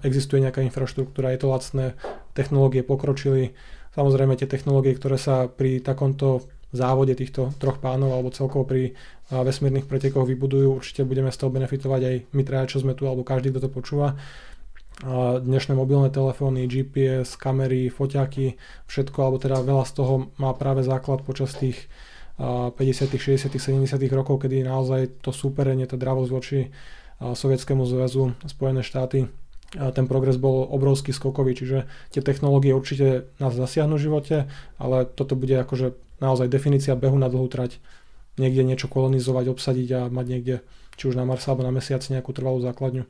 existuje 0.04 0.42
nejaká 0.42 0.60
infraštruktúra, 0.66 1.32
je 1.32 1.40
to 1.40 1.48
lacné, 1.48 1.86
technológie 2.34 2.82
pokročili. 2.82 3.56
Samozrejme 3.96 4.36
tie 4.36 4.50
technológie, 4.50 4.94
ktoré 4.94 5.16
sa 5.16 5.48
pri 5.48 5.80
takomto 5.80 6.44
závode 6.68 7.16
týchto 7.16 7.56
troch 7.56 7.80
pánov 7.80 8.12
alebo 8.12 8.28
celkovo 8.28 8.68
pri 8.68 8.92
vesmírnych 9.32 9.88
pretekoch 9.88 10.28
vybudujú, 10.28 10.76
určite 10.76 11.08
budeme 11.08 11.32
z 11.32 11.38
toho 11.40 11.48
benefitovať 11.48 12.00
aj 12.04 12.14
my 12.36 12.42
traja, 12.44 12.70
čo 12.76 12.84
sme 12.84 12.92
tu, 12.92 13.08
alebo 13.08 13.24
každý, 13.24 13.48
kto 13.50 13.66
to 13.66 13.70
počúva. 13.72 14.20
Dnešné 15.38 15.78
mobilné 15.78 16.10
telefóny, 16.10 16.66
GPS, 16.66 17.38
kamery, 17.38 17.86
foťaky, 17.88 18.58
všetko, 18.90 19.18
alebo 19.22 19.38
teda 19.38 19.62
veľa 19.62 19.86
z 19.86 19.92
toho 19.94 20.34
má 20.42 20.52
práve 20.58 20.82
základ 20.84 21.22
počas 21.22 21.54
tých 21.54 21.88
50., 22.36 22.76
60., 23.14 23.48
70. 23.48 23.88
rokov, 24.10 24.42
kedy 24.42 24.66
naozaj 24.66 25.22
to 25.24 25.30
súperenie, 25.30 25.86
tá 25.86 25.94
dravosť 25.94 26.30
voči 26.30 26.68
Sovietskému 27.18 27.82
zväzu, 27.82 28.34
Spojené 28.46 28.86
štáty, 28.86 29.26
ten 29.74 30.08
progres 30.08 30.40
bol 30.40 30.64
obrovský 30.64 31.12
skokový, 31.12 31.52
čiže 31.52 31.84
tie 32.08 32.24
technológie 32.24 32.72
určite 32.72 33.28
nás 33.36 33.52
zasiahnu 33.52 34.00
v 34.00 34.04
živote, 34.08 34.36
ale 34.80 35.04
toto 35.04 35.36
bude 35.36 35.60
akože 35.60 35.92
naozaj 36.24 36.48
definícia 36.48 36.96
behu 36.96 37.20
na 37.20 37.28
dlhú 37.28 37.50
trať. 37.52 37.76
Niekde 38.40 38.64
niečo 38.64 38.88
kolonizovať, 38.88 39.44
obsadiť 39.50 39.88
a 39.92 40.00
mať 40.08 40.26
niekde, 40.30 40.54
či 40.96 41.10
už 41.10 41.18
na 41.18 41.26
Mars 41.28 41.44
alebo 41.50 41.66
na 41.66 41.74
Mesiac 41.74 42.00
nejakú 42.00 42.32
trvalú 42.32 42.62
základňu. 42.64 43.04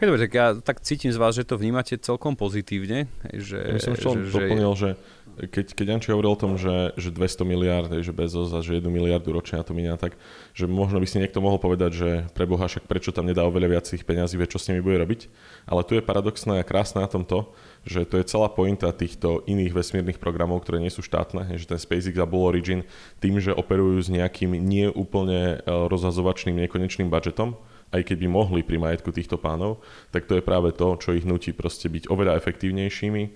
Dobre, 0.00 0.28
tak 0.28 0.32
ja 0.34 0.46
tak 0.58 0.80
cítim 0.80 1.12
z 1.12 1.20
vás, 1.20 1.36
že 1.36 1.44
to 1.44 1.60
vnímate 1.60 1.96
celkom 2.00 2.36
pozitívne. 2.36 3.06
Že, 3.30 3.58
ja 3.76 3.96
som 3.96 3.96
že, 3.96 4.32
doplnil, 4.32 4.72
že, 4.76 4.90
keď, 5.34 5.74
keď 5.74 5.86
Janči 5.90 6.14
hovoril 6.14 6.34
o 6.34 6.40
tom, 6.40 6.54
že, 6.54 6.94
že 6.94 7.10
200 7.10 7.42
miliard, 7.42 7.90
že 7.90 8.14
Bezos 8.14 8.54
a 8.54 8.62
že 8.62 8.78
1 8.78 8.86
miliardu 8.86 9.34
ročne 9.34 9.58
na 9.58 9.66
to 9.66 9.74
minia, 9.74 9.98
tak 9.98 10.14
že 10.54 10.70
možno 10.70 11.02
by 11.02 11.06
si 11.10 11.18
niekto 11.18 11.42
mohol 11.42 11.58
povedať, 11.58 11.90
že 11.94 12.10
pre 12.32 12.46
Boha 12.46 12.70
však 12.70 12.86
prečo 12.86 13.10
tam 13.10 13.26
nedá 13.26 13.42
oveľa 13.42 13.78
viac 13.78 13.84
tých 13.86 14.06
peňazí, 14.06 14.38
vie 14.38 14.46
čo 14.46 14.62
s 14.62 14.70
nimi 14.70 14.78
bude 14.78 15.02
robiť. 15.02 15.26
Ale 15.66 15.82
tu 15.82 15.98
je 15.98 16.06
paradoxné 16.06 16.62
a 16.62 16.66
krásne 16.66 17.02
na 17.02 17.10
tom 17.10 17.26
to, 17.26 17.50
že 17.84 18.06
to 18.08 18.16
je 18.16 18.28
celá 18.30 18.48
pointa 18.48 18.88
týchto 18.94 19.44
iných 19.44 19.74
vesmírnych 19.76 20.22
programov, 20.22 20.64
ktoré 20.64 20.80
nie 20.80 20.92
sú 20.92 21.04
štátne, 21.04 21.52
že 21.58 21.68
ten 21.68 21.80
SpaceX 21.80 22.16
a 22.16 22.24
Blue 22.24 22.46
Origin 22.46 22.86
tým, 23.20 23.42
že 23.42 23.52
operujú 23.52 24.00
s 24.00 24.08
nejakým 24.08 24.56
nie 24.56 24.88
úplne 24.88 25.60
e, 25.60 25.68
rozhazovačným 25.68 26.64
nekonečným 26.64 27.12
budžetom, 27.12 27.58
aj 27.94 28.02
keď 28.02 28.16
by 28.26 28.28
mohli 28.30 28.60
pri 28.66 28.80
majetku 28.80 29.14
týchto 29.14 29.38
pánov, 29.38 29.84
tak 30.10 30.26
to 30.26 30.40
je 30.40 30.42
práve 30.42 30.74
to, 30.74 30.98
čo 30.98 31.14
ich 31.14 31.22
nutí 31.22 31.54
proste 31.54 31.86
byť 31.86 32.10
oveľa 32.10 32.40
efektívnejšími, 32.40 33.22
e, 33.22 33.30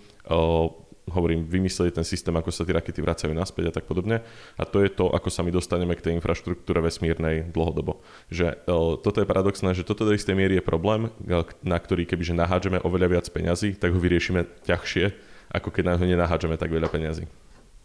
hovorím, 1.10 1.44
vymysleli 1.46 1.90
ten 1.90 2.04
systém, 2.04 2.34
ako 2.34 2.52
sa 2.52 2.62
tie 2.64 2.76
rakety 2.76 3.00
vracajú 3.02 3.32
naspäť 3.32 3.64
a 3.70 3.72
tak 3.80 3.84
podobne. 3.88 4.22
A 4.56 4.62
to 4.68 4.84
je 4.84 4.90
to, 4.92 5.10
ako 5.10 5.28
sa 5.28 5.42
my 5.42 5.50
dostaneme 5.52 5.94
k 5.96 6.04
tej 6.04 6.12
infraštruktúre 6.18 6.80
vesmírnej 6.84 7.50
dlhodobo. 7.50 8.00
Že 8.28 8.46
e, 8.54 8.76
toto 9.00 9.18
je 9.18 9.26
paradoxné, 9.28 9.72
že 9.74 9.86
toto 9.86 10.04
do 10.04 10.14
istej 10.14 10.34
miery 10.36 10.60
je 10.60 10.64
problém, 10.64 11.08
e, 11.26 11.42
na 11.64 11.78
ktorý 11.78 12.04
kebyže 12.04 12.36
nahádžeme 12.36 12.82
oveľa 12.82 13.18
viac 13.18 13.26
peňazí, 13.28 13.76
tak 13.76 13.92
ho 13.92 13.98
vyriešime 14.00 14.46
ťažšie, 14.64 15.04
ako 15.52 15.68
keď 15.72 15.82
na 15.84 15.94
ho 15.96 16.04
nenahádžeme 16.04 16.56
tak 16.60 16.72
veľa 16.72 16.88
peňazí. 16.92 17.24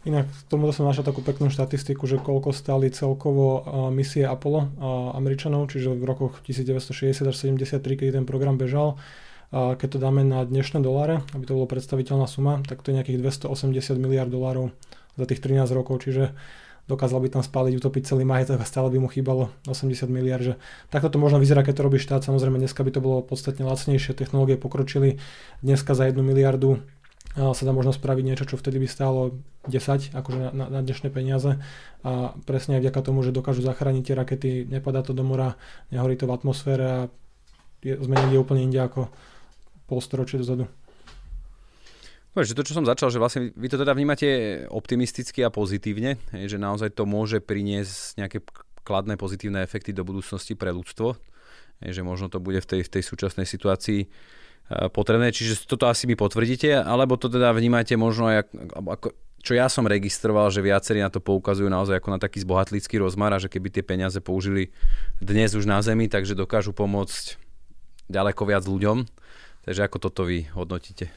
Inak 0.04 0.28
k 0.28 0.52
tomuto 0.52 0.76
som 0.76 0.84
našiel 0.84 1.08
takú 1.08 1.24
peknú 1.24 1.48
štatistiku, 1.48 2.04
že 2.04 2.20
koľko 2.20 2.52
stáli 2.52 2.92
celkovo 2.92 3.48
e, 3.48 3.62
misie 3.96 4.28
Apollo 4.28 4.76
Američanov, 5.16 5.72
čiže 5.72 5.96
v 5.96 6.04
rokoch 6.04 6.44
1960 6.44 7.32
až 7.32 7.36
73, 7.40 7.80
keď 7.80 8.20
ten 8.20 8.26
program 8.28 8.60
bežal, 8.60 9.00
a 9.54 9.78
keď 9.78 9.88
to 9.96 10.00
dáme 10.02 10.26
na 10.26 10.42
dnešné 10.42 10.82
doláre, 10.82 11.22
aby 11.38 11.46
to 11.46 11.54
bolo 11.54 11.70
predstaviteľná 11.70 12.26
suma, 12.26 12.66
tak 12.66 12.82
to 12.82 12.90
je 12.90 12.98
nejakých 12.98 13.22
280 13.22 14.02
miliard 14.02 14.26
dolárov 14.26 14.74
za 15.14 15.26
tých 15.30 15.46
13 15.46 15.70
rokov, 15.78 16.02
čiže 16.02 16.34
dokázal 16.90 17.22
by 17.22 17.30
tam 17.38 17.44
spáliť, 17.46 17.78
utopiť 17.78 18.04
celý 18.10 18.26
majetok 18.26 18.60
a 18.60 18.66
stále 18.66 18.90
by 18.90 18.98
mu 18.98 19.08
chýbalo 19.14 19.54
80 19.70 20.10
miliard. 20.10 20.42
Že 20.42 20.54
takto 20.90 21.14
to 21.14 21.22
možno 21.22 21.38
vyzerá, 21.38 21.62
keď 21.62 21.80
to 21.80 21.86
robí 21.86 22.02
štát. 22.02 22.26
Samozrejme, 22.26 22.58
dneska 22.58 22.82
by 22.82 22.92
to 22.92 23.00
bolo 23.00 23.22
podstatne 23.22 23.64
lacnejšie, 23.64 24.18
technológie 24.18 24.58
pokročili. 24.58 25.22
Dneska 25.62 25.94
za 25.94 26.10
1 26.10 26.18
miliardu 26.18 26.82
sa 27.34 27.64
dá 27.66 27.72
možno 27.74 27.94
spraviť 27.94 28.24
niečo, 28.26 28.46
čo 28.46 28.58
vtedy 28.58 28.78
by 28.82 28.88
stálo 28.90 29.38
10, 29.70 30.18
akože 30.18 30.38
na, 30.54 30.66
na 30.70 30.80
dnešné 30.82 31.14
peniaze. 31.14 31.62
A 32.02 32.36
presne 32.46 32.78
aj 32.78 32.90
vďaka 32.90 33.00
tomu, 33.06 33.22
že 33.22 33.34
dokážu 33.34 33.62
zachrániť 33.62 34.04
tie 34.04 34.16
rakety, 34.18 34.50
nepadá 34.66 35.02
to 35.02 35.14
do 35.14 35.22
mora, 35.22 35.56
nehorí 35.90 36.18
to 36.18 36.26
v 36.26 36.36
atmosfére 36.36 36.86
a 36.86 37.00
je, 37.82 38.00
sme 38.00 38.16
niekde 38.16 38.38
úplne 38.38 38.64
inde 38.64 38.80
ako 38.80 39.12
polstoročie 39.88 40.40
dozadu. 40.40 40.68
Dobre, 42.34 42.50
že 42.50 42.58
to, 42.58 42.66
čo 42.66 42.74
som 42.74 42.86
začal, 42.86 43.14
že 43.14 43.22
vlastne 43.22 43.54
vy 43.54 43.68
to 43.70 43.78
teda 43.78 43.94
vnímate 43.94 44.28
optimisticky 44.74 45.46
a 45.46 45.54
pozitívne, 45.54 46.18
že 46.34 46.58
naozaj 46.58 46.98
to 46.98 47.06
môže 47.06 47.46
priniesť 47.46 48.18
nejaké 48.18 48.42
kladné 48.82 49.22
pozitívne 49.22 49.62
efekty 49.62 49.94
do 49.94 50.02
budúcnosti 50.02 50.58
pre 50.58 50.74
ľudstvo, 50.74 51.14
že 51.86 52.02
možno 52.02 52.34
to 52.34 52.42
bude 52.42 52.58
v 52.58 52.68
tej, 52.68 52.82
v 52.90 52.92
tej 53.00 53.04
súčasnej 53.06 53.46
situácii 53.46 54.10
potrebné, 54.96 55.30
čiže 55.30 55.70
toto 55.70 55.86
asi 55.86 56.10
mi 56.10 56.18
potvrdíte, 56.18 56.74
alebo 56.74 57.20
to 57.22 57.30
teda 57.30 57.54
vnímate 57.54 57.94
možno 58.00 58.32
aj 58.32 58.50
ako, 58.82 59.14
čo 59.44 59.60
ja 59.60 59.68
som 59.68 59.84
registroval, 59.84 60.48
že 60.50 60.64
viacerí 60.64 61.04
na 61.04 61.12
to 61.12 61.20
poukazujú 61.20 61.68
naozaj 61.68 62.00
ako 62.00 62.10
na 62.16 62.20
taký 62.20 62.40
zbohatlický 62.48 62.96
rozmar 62.96 63.36
a 63.36 63.44
že 63.44 63.52
keby 63.52 63.70
tie 63.76 63.84
peniaze 63.84 64.18
použili 64.24 64.72
dnes 65.20 65.52
už 65.52 65.68
na 65.68 65.84
Zemi, 65.84 66.08
takže 66.08 66.34
dokážu 66.34 66.72
pomôcť 66.72 67.36
ďaleko 68.08 68.42
viac 68.48 68.64
ľuďom. 68.64 69.04
Takže 69.64 69.82
ako 69.88 69.98
toto 70.00 70.28
vy 70.28 70.48
hodnotíte? 70.52 71.08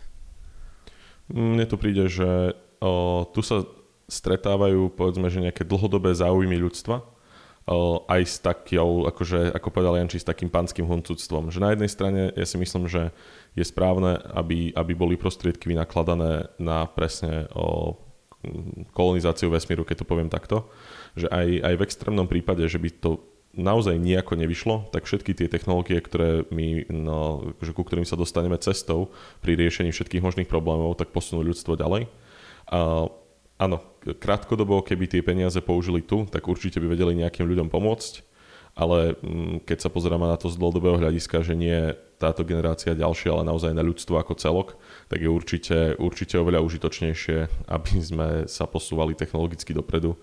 Mne 1.26 1.66
to 1.66 1.74
príde, 1.74 2.06
že 2.06 2.54
o, 2.78 3.26
tu 3.34 3.42
sa 3.42 3.66
stretávajú 4.06 4.94
povedzme, 4.94 5.26
že 5.26 5.42
nejaké 5.42 5.66
dlhodobé 5.66 6.14
záujmy 6.14 6.54
ľudstva 6.54 7.02
o, 7.66 8.06
aj 8.06 8.22
s 8.22 8.38
takou, 8.38 9.10
akože, 9.10 9.50
ako 9.50 9.68
povedal 9.74 9.98
Janči, 9.98 10.22
s 10.22 10.30
takým 10.30 10.46
panským 10.46 10.86
huncúctvom. 10.86 11.50
Že 11.50 11.58
na 11.58 11.70
jednej 11.74 11.90
strane 11.90 12.20
ja 12.38 12.46
si 12.46 12.54
myslím, 12.54 12.86
že 12.86 13.10
je 13.58 13.64
správne, 13.66 14.22
aby, 14.30 14.70
aby 14.78 14.92
boli 14.94 15.18
prostriedky 15.18 15.66
vynakladané 15.66 16.46
na 16.62 16.86
presne 16.86 17.50
o 17.50 17.98
kolonizáciu 18.94 19.50
vesmíru, 19.50 19.82
keď 19.82 20.06
to 20.06 20.06
poviem 20.06 20.30
takto. 20.30 20.70
Že 21.18 21.26
aj, 21.34 21.46
aj 21.66 21.74
v 21.74 21.84
extrémnom 21.84 22.30
prípade, 22.30 22.62
že 22.70 22.78
by 22.78 22.90
to 23.02 23.18
naozaj 23.56 23.96
nejako 23.96 24.36
nevyšlo, 24.36 24.92
tak 24.92 25.08
všetky 25.08 25.32
tie 25.32 25.48
technológie, 25.48 25.98
ktoré 25.98 26.44
my, 26.52 26.86
no, 26.92 27.50
že 27.64 27.72
ku 27.72 27.82
ktorým 27.82 28.04
sa 28.04 28.14
dostaneme 28.14 28.60
cestou 28.60 29.10
pri 29.40 29.56
riešení 29.56 29.90
všetkých 29.90 30.22
možných 30.22 30.48
problémov, 30.48 31.00
tak 31.00 31.10
posunú 31.10 31.42
ľudstvo 31.42 31.74
ďalej. 31.74 32.06
A, 32.68 33.08
áno, 33.56 33.76
krátkodobo, 34.04 34.84
keby 34.84 35.08
tie 35.08 35.24
peniaze 35.24 35.58
použili 35.64 36.04
tu, 36.04 36.28
tak 36.28 36.44
určite 36.46 36.78
by 36.78 36.92
vedeli 36.92 37.16
nejakým 37.16 37.48
ľuďom 37.48 37.72
pomôcť, 37.72 38.36
ale 38.76 39.16
mm, 39.16 39.64
keď 39.64 39.78
sa 39.80 39.88
pozeráme 39.88 40.28
na 40.28 40.36
to 40.36 40.52
z 40.52 40.60
dlhodobého 40.60 41.00
hľadiska, 41.00 41.40
že 41.40 41.56
nie 41.56 41.96
táto 42.20 42.44
generácia 42.44 42.92
ďalšia, 42.92 43.32
ale 43.32 43.48
naozaj 43.48 43.72
na 43.72 43.80
ľudstvo 43.80 44.20
ako 44.20 44.36
celok, 44.36 44.68
tak 45.08 45.24
je 45.24 45.28
určite, 45.32 45.96
určite 45.96 46.36
oveľa 46.36 46.60
užitočnejšie, 46.60 47.68
aby 47.72 47.92
sme 48.00 48.28
sa 48.44 48.68
posúvali 48.68 49.16
technologicky 49.16 49.72
dopredu 49.72 50.16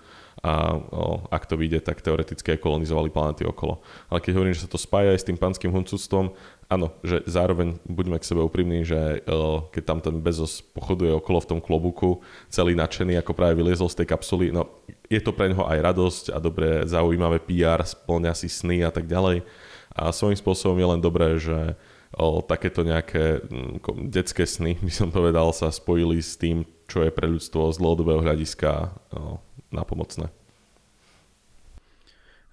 a 0.43 0.75
o, 0.75 1.23
ak 1.31 1.47
to 1.47 1.55
vyjde, 1.55 1.79
tak 1.87 2.03
teoreticky 2.03 2.51
aj 2.51 2.59
kolonizovali 2.59 3.07
planety 3.07 3.47
okolo. 3.47 3.79
Ale 4.11 4.19
keď 4.19 4.31
hovorím, 4.35 4.55
že 4.55 4.67
sa 4.67 4.71
to 4.71 4.75
spája 4.75 5.15
aj 5.15 5.19
s 5.23 5.27
tým 5.31 5.39
panským 5.39 5.71
huncúctvom, 5.71 6.35
áno, 6.67 6.91
že 6.99 7.23
zároveň 7.23 7.79
buďme 7.87 8.19
k 8.19 8.27
sebe 8.27 8.43
úprimní, 8.43 8.83
že 8.83 9.23
o, 9.23 9.71
keď 9.71 9.83
tam 9.87 9.99
ten 10.03 10.19
Bezos 10.19 10.59
pochoduje 10.59 11.15
okolo 11.15 11.39
v 11.39 11.49
tom 11.55 11.59
klobuku, 11.63 12.19
celý 12.51 12.75
nadšený, 12.75 13.23
ako 13.23 13.31
práve 13.31 13.55
vyliezol 13.55 13.87
z 13.87 14.03
tej 14.03 14.07
kapsuly, 14.11 14.51
no 14.51 14.67
je 15.07 15.23
to 15.23 15.31
pre 15.31 15.47
neho 15.47 15.63
aj 15.63 15.79
radosť 15.79 16.25
a 16.35 16.37
dobré, 16.43 16.83
zaujímavé 16.91 17.39
PR, 17.39 17.79
splňa 17.87 18.35
si 18.35 18.51
sny 18.51 18.83
a 18.83 18.91
tak 18.91 19.07
ďalej. 19.07 19.47
A 19.95 20.11
svojím 20.11 20.35
spôsobom 20.35 20.75
je 20.75 20.87
len 20.91 20.99
dobré, 20.99 21.39
že 21.39 21.79
o, 22.19 22.43
takéto 22.43 22.83
nejaké 22.83 23.39
mm, 23.47 24.11
detské 24.11 24.43
sny, 24.43 24.75
by 24.85 24.91
som 24.91 25.07
povedal, 25.07 25.55
sa 25.55 25.71
spojili 25.71 26.19
s 26.19 26.35
tým, 26.35 26.67
čo 26.87 27.03
je 27.03 27.11
pre 27.11 27.25
ľudstvo 27.27 27.71
z 27.71 27.77
dlhodobého 27.79 28.21
hľadiska 28.21 28.71
o, 29.13 29.39
napomocné. 29.73 30.29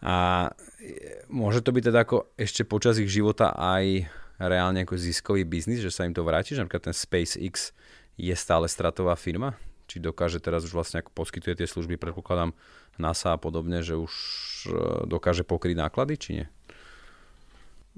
A 0.01 0.49
môže 1.29 1.61
to 1.61 1.77
byť 1.77 1.83
teda 1.93 1.99
ako 2.09 2.33
ešte 2.41 2.65
počas 2.65 2.97
ich 2.97 3.13
života 3.13 3.53
aj 3.53 4.09
reálne 4.41 4.89
ako 4.89 4.97
ziskový 4.97 5.45
biznis, 5.45 5.85
že 5.85 5.93
sa 5.93 6.09
im 6.09 6.17
to 6.17 6.25
vráti, 6.25 6.57
že 6.57 6.65
napríklad 6.65 6.89
ten 6.89 6.97
SpaceX 6.97 7.77
je 8.17 8.33
stále 8.33 8.65
stratová 8.65 9.13
firma? 9.21 9.61
Či 9.85 10.01
dokáže 10.01 10.41
teraz 10.41 10.65
už 10.65 10.73
vlastne 10.73 11.05
ako 11.05 11.13
poskytuje 11.13 11.61
tie 11.61 11.69
služby, 11.69 12.01
predpokladám 12.01 12.57
NASA 12.97 13.37
a 13.37 13.39
podobne, 13.41 13.85
že 13.85 14.01
už 14.01 14.13
e, 14.65 14.73
dokáže 15.05 15.45
pokryť 15.45 15.77
náklady, 15.77 16.15
či 16.17 16.31
nie? 16.41 16.47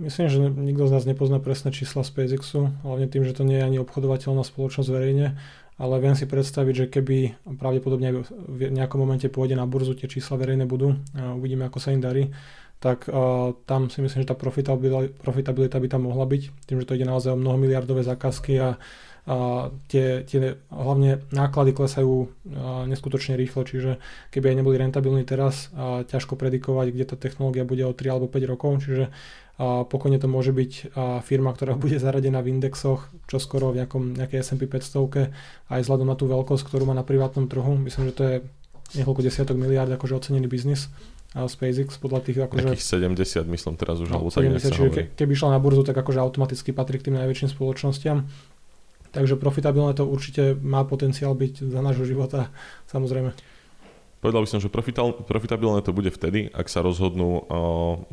Myslím, 0.01 0.27
že 0.33 0.41
nikto 0.41 0.89
z 0.89 0.93
nás 0.97 1.05
nepozná 1.05 1.37
presné 1.37 1.69
čísla 1.69 2.01
SpaceXu, 2.01 2.73
hlavne 2.81 3.13
tým, 3.13 3.29
že 3.29 3.37
to 3.37 3.45
nie 3.45 3.61
je 3.61 3.67
ani 3.69 3.79
obchodovateľná 3.79 4.41
spoločnosť 4.41 4.89
verejne, 4.89 5.37
ale 5.81 5.95
viem 6.01 6.13
si 6.13 6.29
predstaviť, 6.29 6.75
že 6.75 6.87
keby 6.93 7.49
pravdepodobne 7.57 8.25
v 8.29 8.71
nejakom 8.71 9.01
momente 9.01 9.27
pôjde 9.33 9.57
na 9.57 9.65
burzu, 9.65 9.97
tie 9.97 10.11
čísla 10.11 10.37
verejné 10.37 10.69
budú 10.69 10.97
a 11.17 11.33
uvidíme, 11.33 11.65
ako 11.67 11.79
sa 11.81 11.97
im 11.97 12.03
darí, 12.05 12.29
tak 12.83 13.07
tam 13.65 13.87
si 13.95 14.03
myslím, 14.03 14.27
že 14.27 14.31
tá 14.31 14.35
profitabilita, 14.35 15.79
by 15.79 15.89
tam 15.89 16.11
mohla 16.11 16.27
byť, 16.27 16.43
tým, 16.67 16.83
že 16.83 16.87
to 16.91 16.99
ide 16.99 17.07
naozaj 17.07 17.31
o 17.31 17.39
mnoho 17.39 17.55
miliardové 17.55 18.03
zákazky 18.03 18.59
a, 18.59 18.75
a 19.31 19.71
tie, 19.87 20.27
tie 20.27 20.59
hlavne 20.67 21.23
náklady 21.31 21.79
klesajú 21.79 22.27
neskutočne 22.91 23.39
rýchlo, 23.39 23.63
čiže 23.63 24.03
keby 24.35 24.51
aj 24.51 24.57
neboli 24.59 24.83
rentabilní 24.83 25.23
teraz, 25.23 25.71
uh, 25.79 26.03
ťažko 26.03 26.35
predikovať, 26.35 26.91
kde 26.91 27.05
tá 27.07 27.15
technológia 27.15 27.63
bude 27.63 27.87
o 27.87 27.95
3 27.95 28.19
alebo 28.19 28.27
5 28.27 28.51
rokov, 28.51 28.83
čiže 28.83 29.15
a 29.61 29.85
pokojne 29.85 30.17
to 30.17 30.27
môže 30.33 30.51
byť 30.51 30.97
firma, 31.29 31.53
ktorá 31.53 31.77
bude 31.77 32.01
zaradená 32.01 32.41
v 32.41 32.57
indexoch, 32.57 33.07
čo 33.29 33.37
skoro 33.37 33.71
v 33.71 33.85
nejakom, 33.85 34.17
nejakej 34.17 34.41
S&P 34.41 34.65
500, 34.65 35.29
aj 35.69 35.81
vzhľadom 35.85 36.09
na 36.09 36.17
tú 36.17 36.25
veľkosť, 36.27 36.65
ktorú 36.67 36.89
má 36.89 36.97
na 36.97 37.05
privátnom 37.05 37.47
trhu. 37.47 37.77
Myslím, 37.77 38.11
že 38.11 38.15
to 38.17 38.23
je 38.25 38.37
niekoľko 38.97 39.21
desiatok 39.25 39.57
miliard 39.61 39.93
akože 39.93 40.17
ocenený 40.17 40.49
biznis 40.49 40.89
a 41.33 41.49
SpaceX 41.49 41.97
podľa 41.97 42.21
tých 42.29 42.45
akože... 42.45 42.77
Nejakých 42.77 43.49
70 43.49 43.49
myslím 43.57 43.75
teraz 43.81 43.97
už, 44.01 44.09
no, 44.13 44.21
alebo 44.21 44.29
70, 44.29 44.69
čiže 44.69 44.91
ke, 44.93 45.03
keby 45.17 45.33
išla 45.33 45.57
na 45.57 45.61
burzu, 45.61 45.85
tak 45.85 45.97
akože 45.97 46.21
automaticky 46.21 46.77
patrí 46.77 47.01
k 47.01 47.09
tým 47.09 47.17
najväčším 47.21 47.57
spoločnostiam. 47.57 48.29
Takže 49.13 49.37
profitabilné 49.37 49.93
to 49.93 50.09
určite 50.09 50.57
má 50.61 50.85
potenciál 50.89 51.37
byť 51.37 51.69
za 51.69 51.81
nášho 51.85 52.09
života, 52.09 52.49
samozrejme. 52.89 53.37
Povedal 54.23 54.47
by 54.47 54.51
som, 54.55 54.63
že 54.63 54.71
profitabilné 55.27 55.83
to 55.83 55.91
bude 55.91 56.07
vtedy, 56.15 56.47
ak 56.55 56.71
sa 56.71 56.79
rozhodnú 56.79 57.43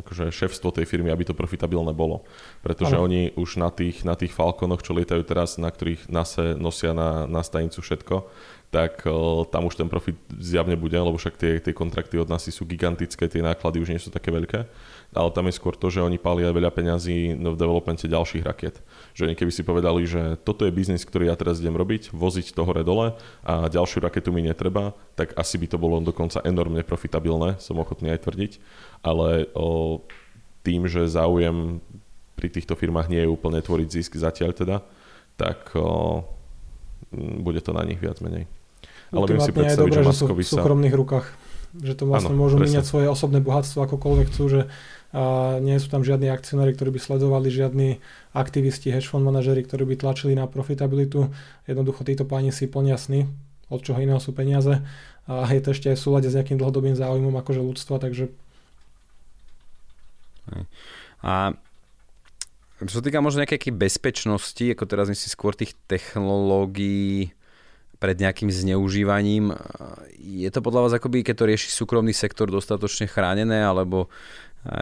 akože 0.01 0.33
šéfstvo 0.33 0.73
tej 0.73 0.89
firmy, 0.89 1.13
aby 1.13 1.21
to 1.21 1.37
profitabilné 1.37 1.93
bolo. 1.93 2.25
Pretože 2.65 2.97
ano. 2.97 3.05
oni 3.05 3.29
už 3.37 3.61
na 3.61 3.69
tých, 3.69 4.01
na 4.01 4.17
tých 4.17 4.33
Falconoch, 4.33 4.81
čo 4.81 4.97
lietajú 4.97 5.21
teraz, 5.21 5.61
na 5.61 5.69
ktorých 5.69 6.09
NASA 6.09 6.57
nosia 6.57 6.97
na, 6.97 7.29
na 7.29 7.45
stanicu 7.45 7.85
všetko, 7.85 8.25
tak 8.69 9.01
uh, 9.09 9.41
tam 9.49 9.65
už 9.65 9.81
ten 9.81 9.89
profit 9.89 10.13
zjavne 10.37 10.77
bude, 10.77 10.93
lebo 10.93 11.17
však 11.17 11.41
tie, 11.41 11.57
tie 11.57 11.73
kontrakty 11.73 12.21
od 12.21 12.29
nás 12.29 12.45
sú 12.45 12.63
gigantické, 12.69 13.25
tie 13.25 13.41
náklady 13.41 13.81
už 13.81 13.89
nie 13.89 13.97
sú 13.97 14.13
také 14.13 14.29
veľké, 14.29 14.69
ale 15.09 15.29
tam 15.33 15.49
je 15.49 15.57
skôr 15.57 15.73
to, 15.73 15.89
že 15.89 16.05
oni 16.05 16.21
palia 16.21 16.53
veľa 16.53 16.69
peňazí 16.69 17.33
v 17.33 17.57
developmente 17.57 18.05
ďalších 18.05 18.45
raket. 18.45 18.77
Že 19.17 19.25
oni 19.25 19.35
keby 19.35 19.51
si 19.53 19.65
povedali, 19.65 20.05
že 20.05 20.37
toto 20.45 20.69
je 20.69 20.73
biznis, 20.73 21.01
ktorý 21.01 21.33
ja 21.33 21.35
teraz 21.35 21.57
idem 21.57 21.73
robiť, 21.73 22.13
voziť 22.13 22.53
to 22.53 22.61
hore 22.61 22.85
dole 22.85 23.17
a 23.41 23.53
ďalšiu 23.65 24.05
raketu 24.05 24.29
mi 24.29 24.45
netreba, 24.45 24.93
tak 25.17 25.33
asi 25.33 25.57
by 25.57 25.65
to 25.65 25.81
bolo 25.81 25.97
dokonca 26.05 26.45
enormne 26.45 26.85
profitabilné, 26.85 27.57
som 27.57 27.81
ochotný 27.81 28.13
aj 28.13 28.21
tvrdiť, 28.21 28.51
ale 29.01 29.49
o, 29.57 30.05
tým, 30.61 30.85
že 30.85 31.09
záujem 31.09 31.81
pri 32.37 32.53
týchto 32.53 32.77
firmách 32.77 33.09
nie 33.09 33.25
je 33.25 33.33
úplne 33.33 33.65
tvoriť 33.65 33.89
zisk 33.89 34.13
zatiaľ 34.13 34.53
teda, 34.53 34.77
tak 35.41 35.73
o, 35.73 36.21
bude 37.17 37.65
to 37.65 37.73
na 37.73 37.81
nich 37.81 37.97
viac 37.97 38.21
menej. 38.21 38.58
Ale 39.09 39.25
viem 39.25 39.41
si 39.41 39.53
predstaviť, 39.53 39.75
je 39.75 39.99
dobré, 39.99 40.01
že, 40.01 40.11
že 40.11 40.17
sú 40.17 40.25
v 40.29 40.41
súkromných 40.45 40.95
rukách. 40.95 41.27
Že 41.69 41.93
to 42.01 42.03
vlastne 42.09 42.33
ano, 42.33 42.41
môžu 42.41 42.57
presne. 42.57 42.81
míňať 42.81 42.85
svoje 42.85 43.07
osobné 43.09 43.39
bohatstvo 43.45 43.85
akokoľvek 43.85 44.27
chcú, 44.33 44.43
že 44.49 44.61
a 45.09 45.57
nie 45.57 45.73
sú 45.81 45.89
tam 45.89 46.05
žiadni 46.05 46.29
akcionári, 46.29 46.77
ktorí 46.77 46.93
by 46.93 47.01
sledovali, 47.01 47.49
žiadni 47.49 47.97
aktivisti, 48.37 48.93
hedge 48.93 49.09
fund 49.09 49.25
manažery, 49.25 49.65
ktorí 49.65 49.89
by 49.89 49.95
tlačili 49.97 50.37
na 50.37 50.45
profitabilitu. 50.45 51.33
Jednoducho 51.65 52.05
títo 52.05 52.29
páni 52.29 52.53
si 52.53 52.69
plnia 52.69 52.93
sny, 52.93 53.25
od 53.73 53.81
čoho 53.81 53.97
iného 53.97 54.21
sú 54.21 54.37
peniaze 54.37 54.85
a 55.25 55.49
je 55.49 55.61
to 55.65 55.73
ešte 55.73 55.89
aj 55.89 55.97
v 55.97 56.03
súlade 56.05 56.29
s 56.29 56.37
nejakým 56.37 56.61
dlhodobým 56.61 56.93
záujmom 56.93 57.33
akože 57.41 57.61
ľudstva, 57.61 57.97
takže... 57.97 58.29
A 61.25 61.57
čo 62.85 62.93
sa 62.97 63.05
týka 63.05 63.21
možno 63.21 63.41
nejakej 63.41 63.73
bezpečnosti, 63.73 64.61
ako 64.61 64.85
teraz 64.85 65.09
si 65.17 65.29
skôr 65.29 65.57
tých 65.57 65.73
technológií, 65.89 67.33
pred 67.99 68.15
nejakým 68.15 68.47
zneužívaním. 68.47 69.51
Je 70.15 70.47
to 70.49 70.63
podľa 70.63 70.87
vás 70.87 70.93
akoby, 70.95 71.21
keď 71.21 71.35
to 71.35 71.49
rieši 71.51 71.69
súkromný 71.69 72.15
sektor, 72.15 72.47
dostatočne 72.47 73.11
chránené, 73.11 73.59
alebo 73.59 74.07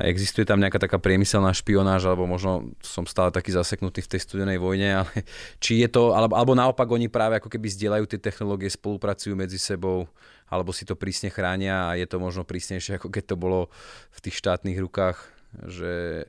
existuje 0.02 0.42
tam 0.42 0.58
nejaká 0.58 0.82
taká 0.82 0.98
priemyselná 0.98 1.54
špionáž, 1.54 2.10
alebo 2.10 2.26
možno 2.26 2.74
som 2.82 3.06
stále 3.06 3.30
taký 3.30 3.54
zaseknutý 3.54 4.02
v 4.02 4.10
tej 4.10 4.22
studenej 4.26 4.58
vojne, 4.58 5.06
ale 5.06 5.14
či 5.62 5.86
je 5.86 5.90
to, 5.90 6.18
alebo, 6.18 6.34
alebo 6.34 6.58
naopak 6.58 6.90
oni 6.90 7.10
práve 7.10 7.38
ako 7.38 7.50
keby 7.50 7.70
zdieľajú 7.70 8.06
tie 8.10 8.18
technológie, 8.22 8.74
spolupracujú 8.74 9.38
medzi 9.38 9.62
sebou, 9.62 10.10
alebo 10.50 10.74
si 10.74 10.82
to 10.82 10.98
prísne 10.98 11.30
chránia 11.30 11.90
a 11.90 11.98
je 11.98 12.10
to 12.10 12.18
možno 12.18 12.42
prísnejšie, 12.42 12.98
ako 12.98 13.14
keď 13.14 13.34
to 13.34 13.36
bolo 13.38 13.70
v 14.14 14.20
tých 14.26 14.38
štátnych 14.42 14.78
rukách, 14.82 15.18
že 15.70 16.26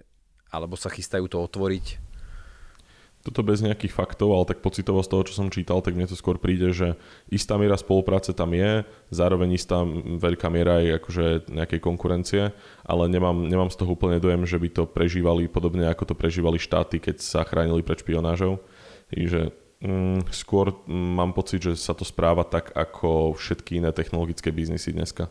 alebo 0.49 0.81
sa 0.81 0.89
chystajú 0.89 1.29
to 1.29 1.45
otvoriť 1.45 2.08
toto 3.29 3.45
bez 3.45 3.61
nejakých 3.61 3.93
faktov, 3.93 4.33
ale 4.33 4.49
tak 4.49 4.65
pocitovo 4.65 5.05
z 5.05 5.13
toho, 5.13 5.23
čo 5.29 5.37
som 5.37 5.53
čítal, 5.53 5.85
tak 5.85 5.93
mne 5.93 6.09
to 6.09 6.17
skôr 6.17 6.41
príde, 6.41 6.73
že 6.73 6.97
istá 7.29 7.61
miera 7.61 7.77
spolupráce 7.77 8.33
tam 8.33 8.57
je, 8.57 8.89
zároveň 9.13 9.61
istá 9.61 9.85
veľká 10.17 10.49
miera 10.49 10.81
aj 10.81 11.05
akože 11.05 11.27
nejakej 11.53 11.81
konkurencie, 11.85 12.43
ale 12.89 13.05
nemám, 13.13 13.45
nemám 13.45 13.69
z 13.69 13.85
toho 13.85 13.93
úplne 13.93 14.17
dojem, 14.17 14.49
že 14.49 14.57
by 14.57 14.69
to 14.73 14.83
prežívali 14.89 15.45
podobne 15.53 15.85
ako 15.85 16.09
to 16.09 16.15
prežívali 16.17 16.57
štáty, 16.57 16.97
keď 16.97 17.21
sa 17.21 17.45
chránili 17.45 17.85
pred 17.85 18.01
špionážou. 18.01 18.65
Takže 19.13 19.53
mm, 19.85 20.33
skôr 20.33 20.73
mám 20.89 21.37
pocit, 21.37 21.61
že 21.61 21.77
sa 21.77 21.93
to 21.93 22.09
správa 22.09 22.49
tak 22.49 22.73
ako 22.73 23.37
všetky 23.37 23.83
iné 23.83 23.93
technologické 23.93 24.49
biznisy 24.49 24.97
dneska. 24.97 25.29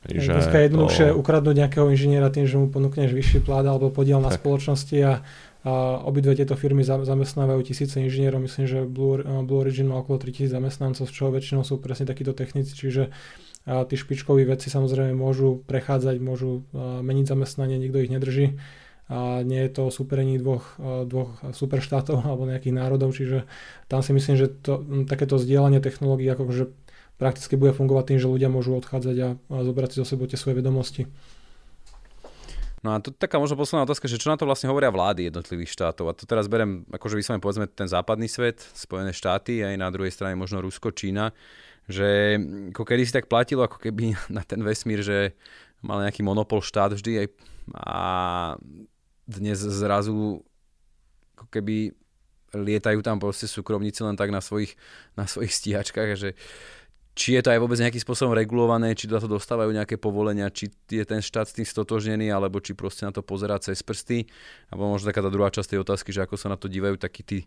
Že 0.00 0.32
dneska 0.32 0.56
je 0.56 0.64
jednoduchšie 0.72 1.06
to... 1.12 1.16
ukradnúť 1.20 1.56
nejakého 1.60 1.86
inžiniera 1.92 2.32
tým, 2.32 2.48
že 2.48 2.56
mu 2.56 2.72
ponúkneš 2.72 3.12
vyšší 3.12 3.44
plát 3.44 3.68
alebo 3.68 3.92
podiel 3.92 4.16
na 4.16 4.32
tak. 4.32 4.40
spoločnosti 4.40 4.96
a 5.04 5.20
a 5.60 6.00
obidve 6.08 6.32
tieto 6.40 6.56
firmy 6.56 6.80
zamestnávajú 6.84 7.60
tisíce 7.68 8.00
inžinierov, 8.00 8.40
myslím, 8.48 8.64
že 8.64 8.78
Blue, 8.88 9.20
Blue 9.20 9.60
Origin 9.60 9.92
má 9.92 10.00
okolo 10.00 10.16
3000 10.16 10.48
zamestnancov, 10.48 11.04
z 11.04 11.12
čoho 11.12 11.28
väčšinou 11.28 11.68
sú 11.68 11.76
presne 11.76 12.08
takíto 12.08 12.32
technici, 12.32 12.72
čiže 12.72 13.12
a 13.68 13.84
tí 13.84 13.92
špičkoví 13.92 14.48
vedci 14.48 14.72
samozrejme 14.72 15.12
môžu 15.12 15.60
prechádzať, 15.68 16.16
môžu 16.16 16.64
meniť 16.72 17.26
zamestnanie, 17.28 17.76
nikto 17.76 18.00
ich 18.00 18.08
nedrží. 18.08 18.56
A 19.10 19.42
nie 19.42 19.66
je 19.66 19.70
to 19.74 19.84
superení 19.90 20.38
dvoch, 20.38 20.78
dvoch 20.80 21.42
superštátov 21.52 22.22
alebo 22.28 22.48
nejakých 22.48 22.72
národov, 22.72 23.12
čiže 23.12 23.44
tam 23.90 24.00
si 24.00 24.16
myslím, 24.16 24.40
že 24.40 24.48
to, 24.48 24.80
takéto 25.04 25.36
zdieľanie 25.36 25.82
technológií 25.82 26.30
akože 26.30 26.72
prakticky 27.20 27.60
bude 27.60 27.76
fungovať 27.76 28.14
tým, 28.14 28.18
že 28.22 28.32
ľudia 28.32 28.48
môžu 28.48 28.80
odchádzať 28.80 29.16
a, 29.20 29.28
zobrať 29.50 29.88
si 29.92 29.96
zo 30.00 30.06
sebou 30.08 30.24
tie 30.24 30.40
svoje 30.40 30.64
vedomosti. 30.64 31.04
No 32.80 32.96
a 32.96 33.02
to 33.04 33.12
taká 33.12 33.36
možno 33.36 33.60
posledná 33.60 33.84
otázka, 33.84 34.08
že 34.08 34.16
čo 34.16 34.32
na 34.32 34.40
to 34.40 34.48
vlastne 34.48 34.72
hovoria 34.72 34.88
vlády 34.88 35.28
jednotlivých 35.28 35.76
štátov. 35.76 36.08
A 36.08 36.16
to 36.16 36.24
teraz 36.24 36.48
berem, 36.48 36.88
akože 36.88 37.12
vyslovene 37.20 37.44
povedzme 37.44 37.68
ten 37.68 37.84
západný 37.84 38.24
svet, 38.24 38.64
Spojené 38.72 39.12
štáty, 39.12 39.60
aj 39.60 39.76
na 39.76 39.92
druhej 39.92 40.08
strane 40.08 40.32
možno 40.32 40.64
Rusko, 40.64 40.88
Čína, 40.96 41.36
že 41.84 42.40
ako 42.72 42.80
kedy 42.80 43.02
si 43.04 43.12
tak 43.12 43.28
platilo 43.28 43.68
ako 43.68 43.76
keby 43.76 44.16
na 44.36 44.40
ten 44.40 44.64
vesmír, 44.64 45.04
že 45.04 45.36
mal 45.84 46.00
nejaký 46.00 46.24
monopol 46.24 46.64
štát 46.64 46.96
vždy 46.96 47.24
aj 47.24 47.26
a 47.76 48.00
dnes 49.28 49.60
zrazu 49.60 50.42
ako 51.36 51.46
keby 51.52 51.94
lietajú 52.50 52.98
tam 53.00 53.22
proste 53.22 53.46
súkromníci 53.46 54.02
len 54.02 54.18
tak 54.18 54.34
na 54.34 54.42
svojich, 54.42 54.74
na 55.14 55.24
svojich 55.30 55.54
stíhačkách, 55.54 56.18
že 56.18 56.34
či 57.14 57.36
je 57.36 57.42
to 57.42 57.50
aj 57.52 57.60
vôbec 57.60 57.76
nejakým 57.76 58.00
spôsobom 58.00 58.32
regulované, 58.32 58.94
či 58.94 59.10
za 59.10 59.18
to 59.18 59.28
dostávajú 59.28 59.74
nejaké 59.74 59.98
povolenia, 59.98 60.48
či 60.48 60.70
je 60.88 61.04
ten 61.04 61.18
štát 61.18 61.50
s 61.50 61.56
tým 61.58 61.66
stotožnený, 61.66 62.30
alebo 62.30 62.62
či 62.62 62.72
proste 62.72 63.04
na 63.04 63.12
to 63.12 63.20
pozerá 63.20 63.58
cez 63.58 63.82
prsty. 63.82 64.30
Alebo 64.70 64.94
možno 64.94 65.10
taká 65.10 65.20
tá 65.20 65.28
druhá 65.28 65.50
časť 65.50 65.74
tej 65.76 65.82
otázky, 65.82 66.14
že 66.14 66.22
ako 66.24 66.38
sa 66.38 66.48
na 66.48 66.56
to 66.56 66.70
dívajú 66.70 66.96
takí 66.96 67.26
tí 67.26 67.38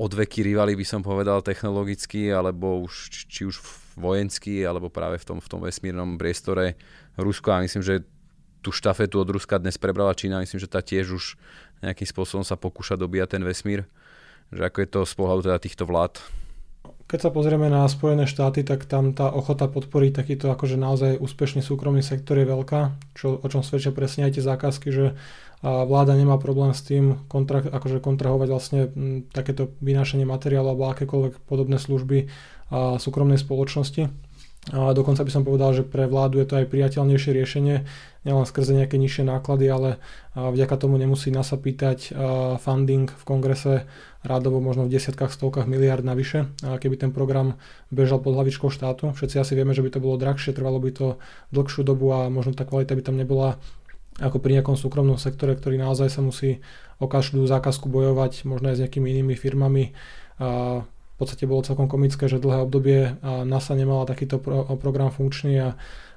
odveky 0.00 0.42
rivali, 0.42 0.74
by 0.74 0.84
som 0.84 1.00
povedal, 1.04 1.44
technologicky, 1.44 2.32
alebo 2.32 2.80
už, 2.82 3.28
či 3.28 3.44
už 3.46 3.60
vojenský, 4.00 4.64
alebo 4.64 4.88
práve 4.88 5.20
v 5.20 5.24
tom, 5.28 5.38
v 5.38 5.48
tom 5.48 5.60
vesmírnom 5.60 6.16
priestore 6.16 6.80
Rusko. 7.20 7.52
A 7.52 7.62
myslím, 7.62 7.84
že 7.84 8.02
tú 8.60 8.72
štafetu 8.72 9.20
od 9.20 9.28
Ruska 9.28 9.56
dnes 9.60 9.80
prebrala 9.80 10.16
Čína. 10.16 10.40
Myslím, 10.40 10.60
že 10.60 10.68
tá 10.68 10.84
tiež 10.84 11.16
už 11.16 11.24
nejakým 11.80 12.08
spôsobom 12.08 12.44
sa 12.44 12.60
pokúša 12.60 12.96
dobíjať 12.96 13.38
ten 13.38 13.42
vesmír. 13.44 13.88
Že 14.52 14.62
ako 14.68 14.78
je 14.80 14.88
to 14.88 15.00
z 15.04 15.14
pohľadu 15.16 15.40
teda 15.48 15.58
týchto 15.62 15.84
vlád? 15.88 16.20
Keď 17.10 17.18
sa 17.26 17.34
pozrieme 17.34 17.66
na 17.66 17.90
Spojené 17.90 18.30
štáty, 18.30 18.62
tak 18.62 18.86
tam 18.86 19.10
tá 19.10 19.34
ochota 19.34 19.66
podporiť 19.66 20.14
takýto 20.14 20.46
akože 20.54 20.78
naozaj 20.78 21.18
úspešný 21.18 21.58
súkromný 21.58 22.06
sektor 22.06 22.38
je 22.38 22.46
veľká, 22.46 22.94
čo, 23.18 23.34
o 23.34 23.46
čom 23.50 23.66
svedčia 23.66 23.90
presne 23.90 24.30
aj 24.30 24.38
tie 24.38 24.46
zákazky, 24.46 24.88
že 24.94 25.18
vláda 25.60 26.14
nemá 26.14 26.38
problém 26.38 26.70
s 26.70 26.86
tým 26.86 27.18
kontra, 27.26 27.66
akože 27.66 27.98
kontrahovať 27.98 28.48
vlastne 28.48 28.80
takéto 29.34 29.74
vynášanie 29.82 30.22
materiálu 30.22 30.70
alebo 30.70 30.86
akékoľvek 30.94 31.42
podobné 31.50 31.82
služby 31.82 32.30
súkromnej 33.02 33.42
spoločnosti. 33.42 34.06
A 34.70 34.92
dokonca 34.92 35.24
by 35.24 35.32
som 35.32 35.42
povedal, 35.42 35.72
že 35.72 35.88
pre 35.88 36.04
vládu 36.04 36.38
je 36.38 36.46
to 36.46 36.62
aj 36.62 36.68
priateľnejšie 36.68 37.32
riešenie, 37.32 37.76
nielen 38.22 38.44
skrze 38.44 38.76
nejaké 38.76 39.00
nižšie 39.00 39.24
náklady, 39.24 39.66
ale 39.66 39.90
vďaka 40.36 40.76
tomu 40.76 41.00
nemusí 41.00 41.32
NASA 41.32 41.56
pýtať 41.56 42.12
funding 42.60 43.08
v 43.08 43.24
kongrese 43.24 43.88
rádovo 44.20 44.60
možno 44.60 44.84
v 44.84 44.92
desiatkách, 44.92 45.32
stovkách 45.32 45.64
miliard 45.64 46.04
navyše, 46.04 46.52
keby 46.60 46.96
ten 47.00 47.10
program 47.12 47.56
bežal 47.88 48.20
pod 48.20 48.36
hlavičkou 48.36 48.68
štátu. 48.68 49.16
Všetci 49.16 49.36
asi 49.40 49.52
vieme, 49.56 49.72
že 49.72 49.80
by 49.80 49.96
to 49.96 50.00
bolo 50.00 50.20
drahšie, 50.20 50.52
trvalo 50.52 50.76
by 50.76 50.90
to 50.92 51.06
dlhšiu 51.56 51.82
dobu 51.82 52.12
a 52.12 52.28
možno 52.28 52.52
tá 52.52 52.68
kvalita 52.68 52.92
by 52.92 53.02
tam 53.04 53.16
nebola 53.16 53.56
ako 54.20 54.36
pri 54.36 54.60
nejakom 54.60 54.76
súkromnom 54.76 55.16
sektore, 55.16 55.56
ktorý 55.56 55.80
naozaj 55.80 56.12
sa 56.12 56.20
musí 56.20 56.60
o 57.00 57.08
každú 57.08 57.40
zákazku 57.48 57.88
bojovať, 57.88 58.44
možno 58.44 58.68
aj 58.68 58.76
s 58.76 58.82
nejakými 58.84 59.08
inými 59.08 59.32
firmami. 59.32 59.96
V 60.36 61.16
podstate 61.16 61.48
bolo 61.48 61.64
celkom 61.64 61.88
komické, 61.88 62.28
že 62.28 62.40
dlhé 62.40 62.68
obdobie 62.68 63.16
NASA 63.24 63.72
nemala 63.72 64.04
takýto 64.04 64.36
pro, 64.36 64.68
program 64.76 65.08
funkčný 65.08 65.56
a, 65.64 65.68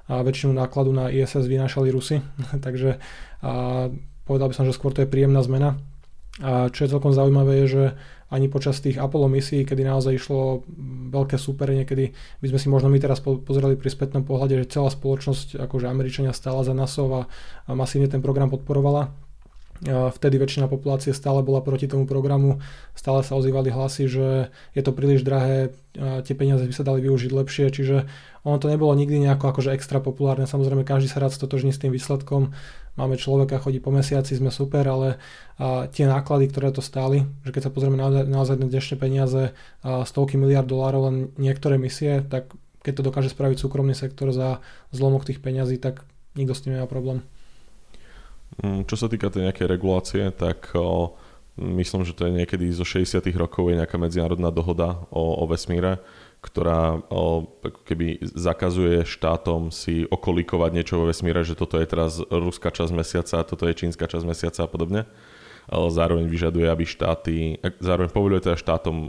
a 0.08 0.20
väčšinu 0.20 0.52
nákladu 0.52 0.92
na 0.92 1.08
ISS 1.08 1.48
vynášali 1.48 1.88
Rusy. 1.88 2.20
Takže 2.66 3.00
a 3.44 3.52
povedal 4.24 4.48
by 4.48 4.54
som, 4.56 4.64
že 4.68 4.76
skôr 4.76 4.92
to 4.92 5.04
je 5.04 5.08
príjemná 5.08 5.40
zmena. 5.44 5.76
A 6.42 6.66
čo 6.72 6.82
je 6.82 6.90
celkom 6.90 7.14
zaujímavé 7.14 7.62
je, 7.62 7.66
že 7.70 7.84
ani 8.26 8.50
počas 8.50 8.82
tých 8.82 8.98
Apollo 8.98 9.30
misií, 9.30 9.62
kedy 9.62 9.86
naozaj 9.86 10.18
išlo 10.18 10.66
veľké 11.14 11.38
súperenie, 11.38 11.86
kedy 11.86 12.10
by 12.42 12.46
sme 12.50 12.58
si 12.58 12.66
možno 12.66 12.90
my 12.90 12.98
teraz 12.98 13.22
pozerali 13.22 13.78
pri 13.78 13.94
spätnom 13.94 14.26
pohľade, 14.26 14.58
že 14.66 14.74
celá 14.74 14.90
spoločnosť, 14.90 15.62
akože 15.62 15.86
Američania 15.86 16.34
stála 16.34 16.66
za 16.66 16.74
NASA 16.74 17.06
a, 17.06 17.30
a 17.66 17.70
masívne 17.78 18.10
ten 18.10 18.18
program 18.18 18.50
podporovala. 18.50 19.14
Vtedy 19.84 20.38
väčšina 20.38 20.70
populácie 20.70 21.10
stále 21.10 21.42
bola 21.42 21.58
proti 21.58 21.90
tomu 21.90 22.06
programu, 22.06 22.62
stále 22.94 23.26
sa 23.26 23.34
ozývali 23.34 23.74
hlasy, 23.74 24.06
že 24.06 24.54
je 24.70 24.82
to 24.86 24.94
príliš 24.94 25.26
drahé, 25.26 25.74
tie 25.98 26.34
peniaze 26.34 26.62
by 26.62 26.74
sa 26.74 26.86
dali 26.86 27.02
využiť 27.02 27.30
lepšie, 27.34 27.74
čiže 27.74 28.06
ono 28.46 28.56
to 28.62 28.70
nebolo 28.70 28.94
nikdy 28.94 29.18
nejako 29.26 29.50
akože 29.50 29.74
extra 29.74 29.98
populárne, 29.98 30.46
samozrejme 30.46 30.86
každý 30.86 31.10
sa 31.10 31.18
rád 31.18 31.34
stotožní 31.34 31.74
s 31.74 31.82
tým 31.82 31.90
výsledkom, 31.90 32.54
máme 32.94 33.18
človeka, 33.18 33.62
chodí 33.62 33.82
po 33.82 33.90
mesiaci, 33.90 34.38
sme 34.38 34.54
super, 34.54 34.86
ale 34.86 35.18
a, 35.58 35.86
tie 35.90 36.06
náklady, 36.06 36.50
ktoré 36.50 36.70
to 36.70 36.82
stáli, 36.82 37.26
že 37.42 37.50
keď 37.50 37.62
sa 37.68 37.74
pozrieme 37.74 37.98
na, 37.98 38.22
naozaj 38.22 38.58
na 38.58 38.70
dnešné 38.70 38.96
peniaze, 38.98 39.54
a, 39.82 40.02
stovky 40.06 40.38
miliard 40.38 40.66
dolárov 40.66 41.10
len 41.10 41.16
niektoré 41.38 41.78
misie, 41.78 42.22
tak 42.26 42.54
keď 42.84 42.92
to 43.00 43.06
dokáže 43.10 43.30
spraviť 43.32 43.56
súkromný 43.58 43.96
sektor 43.96 44.30
za 44.30 44.60
zlomok 44.92 45.24
tých 45.24 45.40
peňazí, 45.40 45.80
tak 45.80 46.04
nikto 46.36 46.52
s 46.52 46.62
tým 46.62 46.76
nemá 46.76 46.84
problém. 46.84 47.24
Mm, 48.62 48.86
čo 48.86 48.94
sa 48.94 49.10
týka 49.10 49.32
tej 49.32 49.50
nejakej 49.50 49.66
regulácie, 49.66 50.22
tak 50.30 50.70
o, 50.78 51.16
myslím, 51.58 52.06
že 52.06 52.14
to 52.14 52.28
je 52.28 52.36
niekedy 52.44 52.70
zo 52.70 52.86
60 52.86 53.24
rokov 53.34 53.72
je 53.72 53.80
nejaká 53.80 53.98
medzinárodná 53.98 54.52
dohoda 54.54 55.02
o, 55.10 55.42
o 55.42 55.44
vesmíre, 55.50 55.98
ktorá 56.44 57.00
ako 57.08 57.80
keby 57.88 58.20
zakazuje 58.20 59.08
štátom 59.08 59.72
si 59.72 60.04
okolikovať 60.12 60.70
niečo 60.76 61.00
vo 61.00 61.08
vesmíre, 61.08 61.40
že 61.40 61.56
toto 61.56 61.80
je 61.80 61.88
teraz 61.88 62.20
ruská 62.20 62.68
časť 62.68 62.92
mesiaca, 62.92 63.48
toto 63.48 63.64
je 63.64 63.72
čínska 63.72 64.04
časť 64.04 64.28
mesiaca 64.28 64.60
a 64.60 64.68
podobne. 64.68 65.08
Zároveň 65.72 66.28
vyžaduje, 66.28 66.68
aby 66.68 66.84
štáty, 66.84 67.56
zároveň 67.80 68.12
povoluje 68.12 68.44
teda 68.44 68.60
štátom 68.60 69.08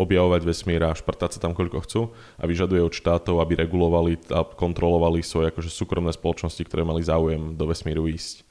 objavovať 0.00 0.42
vesmír 0.48 0.80
a 0.88 0.96
šprtať 0.96 1.36
sa 1.36 1.42
tam 1.44 1.52
koľko 1.52 1.84
chcú 1.84 2.00
a 2.40 2.48
vyžaduje 2.48 2.80
od 2.80 2.96
štátov, 2.96 3.44
aby 3.44 3.68
regulovali 3.68 4.16
a 4.32 4.46
kontrolovali 4.48 5.20
svoje 5.20 5.52
akože 5.52 5.68
súkromné 5.68 6.16
spoločnosti, 6.16 6.64
ktoré 6.64 6.88
mali 6.88 7.04
záujem 7.04 7.52
do 7.52 7.68
vesmíru 7.68 8.08
ísť. 8.08 8.47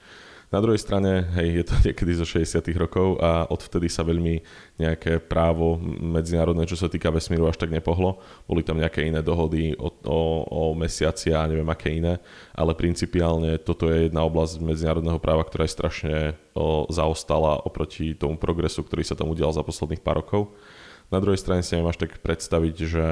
Na 0.47 0.63
druhej 0.63 0.79
strane, 0.79 1.27
hej, 1.36 1.60
je 1.60 1.63
to 1.67 1.75
niekedy 1.83 2.12
zo 2.15 2.23
60 2.23 2.63
rokov 2.79 3.19
a 3.19 3.43
odvtedy 3.51 3.91
sa 3.91 4.07
veľmi 4.07 4.39
nejaké 4.79 5.19
právo 5.19 5.75
medzinárodné, 5.99 6.63
čo 6.63 6.79
sa 6.79 6.88
týka 6.88 7.12
vesmíru, 7.12 7.51
až 7.51 7.60
tak 7.60 7.67
nepohlo. 7.67 8.23
Boli 8.47 8.63
tam 8.63 8.79
nejaké 8.79 9.03
iné 9.03 9.19
dohody 9.19 9.75
o, 9.75 9.91
o, 10.07 10.19
o 10.47 10.62
mesiaci 10.71 11.36
a 11.36 11.43
neviem 11.51 11.67
aké 11.67 11.99
iné, 11.99 12.23
ale 12.55 12.79
principiálne 12.79 13.60
toto 13.60 13.91
je 13.91 14.07
jedna 14.07 14.23
oblasť 14.23 14.63
medzinárodného 14.63 15.19
práva, 15.19 15.43
ktorá 15.43 15.67
je 15.67 15.75
strašne 15.75 16.15
o, 16.55 16.88
zaostala 16.88 17.60
oproti 17.67 18.15
tomu 18.15 18.39
progresu, 18.39 18.88
ktorý 18.88 19.03
sa 19.03 19.19
tam 19.19 19.27
udial 19.27 19.51
za 19.51 19.67
posledných 19.67 19.99
pár 19.99 20.23
rokov. 20.23 20.55
Na 21.12 21.19
druhej 21.19 21.43
strane 21.43 21.60
si 21.60 21.75
neviem 21.75 21.91
až 21.91 22.07
tak 22.07 22.23
predstaviť, 22.23 22.75
že 22.88 23.05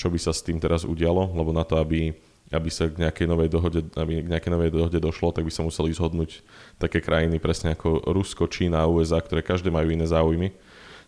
čo 0.00 0.08
by 0.08 0.16
sa 0.16 0.32
s 0.32 0.40
tým 0.40 0.56
teraz 0.56 0.88
udialo, 0.88 1.28
lebo 1.36 1.52
na 1.52 1.60
to, 1.68 1.76
aby 1.76 2.16
aby 2.50 2.68
sa 2.68 2.90
k 2.90 2.98
nejakej 2.98 3.26
novej 3.30 3.48
dohode, 3.48 3.80
aby 3.94 4.26
k 4.26 4.30
nejakej 4.30 4.50
novej 4.50 4.70
dohode 4.74 4.98
došlo, 4.98 5.30
tak 5.30 5.46
by 5.46 5.52
sa 5.54 5.62
museli 5.62 5.94
zhodnúť 5.94 6.42
také 6.82 6.98
krajiny 6.98 7.38
presne 7.38 7.78
ako 7.78 8.10
Rusko, 8.10 8.50
Čína 8.50 8.82
a 8.82 8.90
USA, 8.90 9.22
ktoré 9.22 9.46
každé 9.46 9.70
majú 9.70 9.94
iné 9.94 10.02
záujmy. 10.02 10.50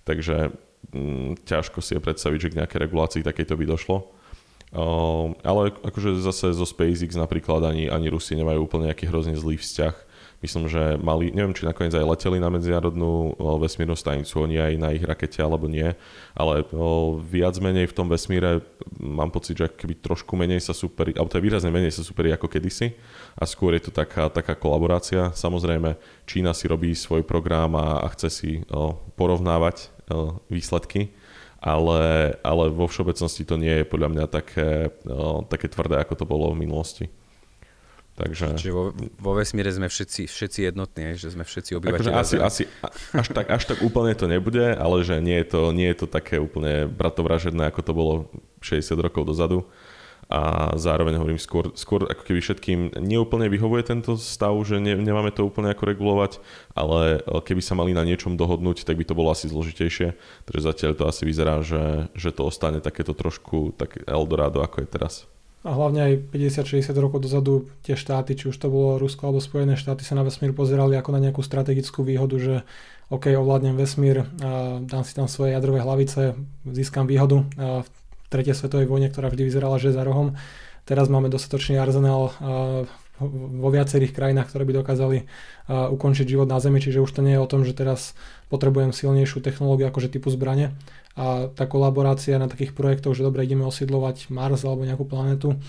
Takže 0.06 0.54
mm, 0.94 1.42
ťažko 1.42 1.82
si 1.82 1.98
je 1.98 2.00
predstaviť, 2.00 2.38
že 2.38 2.50
k 2.54 2.58
nejakej 2.62 2.78
regulácii 2.86 3.22
takejto 3.26 3.58
by 3.58 3.64
došlo. 3.66 4.06
Uh, 4.72 5.36
ale 5.44 5.74
akože 5.84 6.16
zase 6.24 6.54
zo 6.56 6.64
SpaceX 6.64 7.12
napríklad 7.12 7.60
ani, 7.60 7.92
ani 7.92 8.08
Rusi 8.08 8.32
nemajú 8.38 8.64
úplne 8.64 8.88
nejaký 8.88 9.04
hrozne 9.10 9.36
zlý 9.36 9.60
vzťah 9.60 10.11
Myslím, 10.42 10.66
že 10.66 10.98
mali, 10.98 11.30
neviem, 11.30 11.54
či 11.54 11.62
nakoniec 11.62 11.94
aj 11.94 12.02
leteli 12.02 12.42
na 12.42 12.50
medzinárodnú 12.50 13.38
vesmírnu 13.62 13.94
stanicu, 13.94 14.42
oni 14.42 14.58
aj 14.58 14.72
na 14.74 14.90
ich 14.90 15.06
rakete 15.06 15.38
alebo 15.38 15.70
nie, 15.70 15.94
ale 16.34 16.66
viac 17.30 17.54
menej 17.62 17.86
v 17.86 17.94
tom 17.94 18.10
vesmíre 18.10 18.58
mám 18.98 19.30
pocit, 19.30 19.54
že 19.54 19.70
keby 19.70 20.02
trošku 20.02 20.34
menej 20.34 20.58
sa 20.58 20.74
superi, 20.74 21.14
alebo 21.14 21.30
teda 21.30 21.46
výrazne 21.46 21.70
menej 21.70 21.94
sa 21.94 22.02
superi 22.02 22.34
ako 22.34 22.50
kedysi 22.50 22.90
a 23.38 23.46
skôr 23.46 23.78
je 23.78 23.86
to 23.86 23.94
taká, 23.94 24.26
taká 24.34 24.58
kolaborácia. 24.58 25.30
Samozrejme, 25.30 25.94
Čína 26.26 26.50
si 26.58 26.66
robí 26.66 26.90
svoj 26.90 27.22
program 27.22 27.78
a, 27.78 28.02
a 28.02 28.10
chce 28.10 28.28
si 28.28 28.50
porovnávať 29.14 29.94
výsledky, 30.50 31.14
ale, 31.62 32.34
ale 32.42 32.64
vo 32.74 32.90
všeobecnosti 32.90 33.46
to 33.46 33.54
nie 33.54 33.78
je 33.78 33.86
podľa 33.86 34.08
mňa 34.10 34.24
také, 34.26 34.90
také 35.46 35.70
tvrdé, 35.70 36.02
ako 36.02 36.18
to 36.18 36.26
bolo 36.26 36.50
v 36.50 36.66
minulosti. 36.66 37.06
Takže... 38.12 38.60
Čiže 38.60 38.72
vo, 38.76 38.92
vo 39.16 39.32
vesmíre 39.32 39.72
sme 39.72 39.88
všetci, 39.88 40.28
všetci 40.28 40.60
jednotní, 40.68 41.16
že 41.16 41.32
sme 41.32 41.48
všetci 41.48 41.80
obyvateľi. 41.80 42.12
Akože 42.12 42.36
asi, 42.36 42.36
asi 42.36 42.62
až, 43.16 43.32
tak, 43.32 43.48
až 43.48 43.62
tak 43.64 43.80
úplne 43.80 44.12
to 44.12 44.28
nebude, 44.28 44.76
ale 44.76 45.00
že 45.00 45.16
nie 45.24 45.40
je 45.40 45.46
to, 45.48 45.72
nie 45.72 45.88
je 45.88 46.04
to 46.04 46.06
také 46.12 46.36
úplne 46.36 46.92
bratovražedné, 46.92 47.72
ako 47.72 47.80
to 47.80 47.92
bolo 47.96 48.14
60 48.60 49.00
rokov 49.00 49.24
dozadu. 49.24 49.64
A 50.32 50.72
zároveň 50.80 51.20
hovorím, 51.20 51.36
skôr, 51.36 51.76
skôr 51.76 52.08
ako 52.08 52.24
keby 52.24 52.40
všetkým 52.40 52.96
neúplne 53.04 53.52
vyhovuje 53.52 53.84
tento 53.84 54.16
stav, 54.16 54.56
že 54.64 54.80
ne, 54.80 54.96
nemáme 54.96 55.28
to 55.28 55.44
úplne 55.44 55.68
ako 55.72 55.92
regulovať, 55.92 56.40
ale 56.72 57.20
keby 57.20 57.60
sa 57.60 57.76
mali 57.76 57.92
na 57.92 58.00
niečom 58.00 58.36
dohodnúť, 58.40 58.88
tak 58.88 58.96
by 58.96 59.04
to 59.04 59.12
bolo 59.12 59.28
asi 59.28 59.52
zložitejšie. 59.52 60.16
Takže 60.48 60.62
zatiaľ 60.64 60.92
to 60.96 61.04
asi 61.04 61.28
vyzerá, 61.28 61.60
že, 61.60 62.08
že 62.16 62.32
to 62.32 62.48
ostane 62.48 62.80
takéto 62.80 63.12
trošku 63.12 63.76
tak 63.76 64.00
Eldorado, 64.08 64.64
ako 64.64 64.84
je 64.84 64.88
teraz 64.88 65.28
a 65.62 65.70
hlavne 65.70 66.00
aj 66.02 66.12
50-60 66.34 66.90
rokov 66.98 67.22
dozadu 67.22 67.70
tie 67.86 67.94
štáty, 67.94 68.34
či 68.34 68.50
už 68.50 68.56
to 68.58 68.66
bolo 68.66 68.98
Rusko 68.98 69.30
alebo 69.30 69.38
Spojené 69.38 69.78
štáty, 69.78 70.02
sa 70.02 70.18
na 70.18 70.26
vesmír 70.26 70.50
pozerali 70.50 70.98
ako 70.98 71.14
na 71.14 71.22
nejakú 71.22 71.38
strategickú 71.38 72.02
výhodu, 72.02 72.34
že 72.38 72.54
OK, 73.14 73.30
ovládnem 73.30 73.78
vesmír, 73.78 74.26
dám 74.82 75.04
si 75.06 75.12
tam 75.14 75.30
svoje 75.30 75.54
jadrové 75.54 75.84
hlavice, 75.84 76.34
získam 76.66 77.06
výhodu 77.06 77.46
v 77.60 77.88
tretej 78.32 78.56
svetovej 78.56 78.88
vojne, 78.88 79.12
ktorá 79.12 79.28
vždy 79.28 79.42
vyzerala, 79.46 79.76
že 79.76 79.94
za 79.94 80.02
rohom. 80.02 80.34
Teraz 80.82 81.06
máme 81.06 81.30
dostatočný 81.30 81.78
arzenál 81.78 82.34
vo 83.22 83.68
viacerých 83.70 84.16
krajinách, 84.16 84.50
ktoré 84.50 84.66
by 84.66 84.82
dokázali 84.82 85.18
ukončiť 85.68 86.26
život 86.26 86.48
na 86.50 86.58
Zemi, 86.58 86.82
čiže 86.82 87.04
už 87.04 87.12
to 87.12 87.22
nie 87.22 87.38
je 87.38 87.44
o 87.44 87.46
tom, 87.46 87.62
že 87.62 87.76
teraz 87.76 88.18
potrebujem 88.52 88.92
silnejšiu 88.92 89.40
technológiu 89.40 89.88
akože 89.88 90.12
typu 90.12 90.28
zbrane, 90.28 90.76
a 91.12 91.52
tá 91.52 91.68
kolaborácia 91.68 92.40
na 92.40 92.48
takých 92.48 92.72
projektoch, 92.72 93.12
že 93.12 93.24
dobre 93.24 93.44
ideme 93.44 93.68
osidlovať 93.68 94.32
Mars 94.32 94.64
alebo 94.64 94.88
nejakú 94.88 95.04
planetu, 95.04 95.60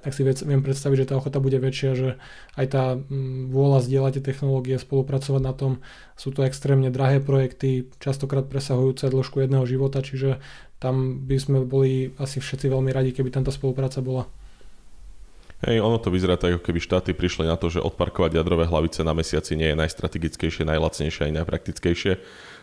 tak 0.00 0.16
si 0.16 0.24
viem 0.24 0.64
predstaviť, 0.64 1.04
že 1.04 1.08
tá 1.12 1.14
ochota 1.20 1.38
bude 1.44 1.60
väčšia, 1.60 1.90
že 1.92 2.08
aj 2.56 2.66
tá 2.72 2.84
mm, 2.96 3.52
vôľa 3.52 3.84
zdieľať 3.84 4.12
tie 4.18 4.26
technológie, 4.32 4.80
spolupracovať 4.80 5.42
na 5.44 5.52
tom, 5.52 5.84
sú 6.16 6.32
to 6.32 6.42
extrémne 6.42 6.88
drahé 6.88 7.20
projekty, 7.20 7.92
častokrát 8.00 8.48
presahujúce 8.48 9.12
dĺžku 9.12 9.44
jedného 9.44 9.68
života, 9.68 10.00
čiže 10.00 10.40
tam 10.80 11.20
by 11.28 11.36
sme 11.36 11.58
boli 11.68 12.16
asi 12.16 12.40
všetci 12.40 12.72
veľmi 12.72 12.90
radi, 12.90 13.12
keby 13.12 13.28
tento 13.28 13.52
spolupráca 13.52 14.00
bola. 14.00 14.24
Hej, 15.60 15.84
ono 15.84 16.00
to 16.00 16.08
vyzerá 16.08 16.40
tak, 16.40 16.56
ako 16.56 16.64
keby 16.72 16.80
štáty 16.80 17.12
prišli 17.12 17.44
na 17.44 17.52
to, 17.52 17.68
že 17.68 17.84
odparkovať 17.84 18.32
jadrové 18.32 18.64
hlavice 18.64 19.04
na 19.04 19.12
mesiaci 19.12 19.60
nie 19.60 19.68
je 19.68 19.76
najstrategickejšie, 19.76 20.64
najlacnejšie 20.64 21.28
a 21.28 21.36
najpraktickejšie 21.36 22.16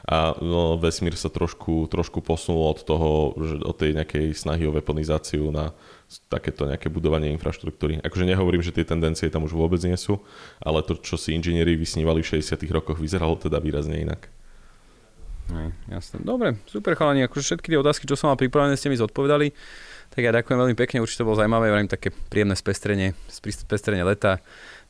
a 0.10 0.34
no, 0.42 0.82
vesmír 0.82 1.14
sa 1.14 1.30
trošku, 1.30 1.86
trošku 1.94 2.26
posunul 2.26 2.74
od 2.74 2.82
toho, 2.82 3.38
že 3.38 3.56
od 3.62 3.76
tej 3.78 3.92
nejakej 4.02 4.34
snahy 4.34 4.66
o 4.66 4.74
weaponizáciu 4.74 5.54
na 5.54 5.78
takéto 6.26 6.66
nejaké 6.66 6.90
budovanie 6.90 7.30
infraštruktúry. 7.38 8.02
Akože 8.02 8.26
nehovorím, 8.26 8.66
že 8.66 8.74
tie 8.74 8.88
tendencie 8.88 9.30
tam 9.30 9.46
už 9.46 9.54
vôbec 9.54 9.78
nie 9.86 10.00
sú, 10.00 10.18
ale 10.58 10.82
to, 10.82 10.98
čo 10.98 11.22
si 11.22 11.38
inžinieri 11.38 11.78
vysnívali 11.78 12.26
v 12.26 12.42
60 12.42 12.66
rokoch, 12.74 12.98
vyzeralo 12.98 13.38
teda 13.38 13.62
výrazne 13.62 14.02
inak. 14.02 14.26
Hej, 15.48 15.70
jasné. 15.88 16.18
Dobre, 16.26 16.60
super 16.68 16.98
chalani, 16.98 17.24
akože 17.24 17.54
všetky 17.54 17.72
tie 17.72 17.80
otázky, 17.80 18.04
čo 18.10 18.20
som 18.20 18.34
mal 18.34 18.40
pripravené, 18.40 18.74
ste 18.74 18.92
mi 18.92 19.00
zodpovedali. 19.00 19.54
Tak 20.14 20.22
ja 20.22 20.32
ďakujem 20.34 20.58
veľmi 20.58 20.76
pekne, 20.78 21.04
určite 21.04 21.22
bolo 21.26 21.38
zaujímavé, 21.38 21.70
vrajím 21.70 21.92
také 21.92 22.10
príjemné 22.10 22.58
spestrenie, 22.58 23.14
spestrenie 23.30 24.02
leta. 24.02 24.42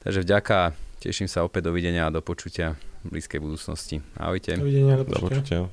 Takže 0.03 0.23
vďaka, 0.23 0.71
teším 1.03 1.27
sa 1.27 1.43
opäť 1.43 1.67
dovidenia 1.67 2.07
a 2.07 2.13
do 2.13 2.23
počutia 2.23 2.79
v 3.03 3.17
blízkej 3.19 3.39
budúcnosti. 3.43 3.99
Ahojte. 4.15 4.55
Dovidenia, 4.55 4.95
do 4.99 5.05
Do 5.07 5.19
počutia. 5.19 5.67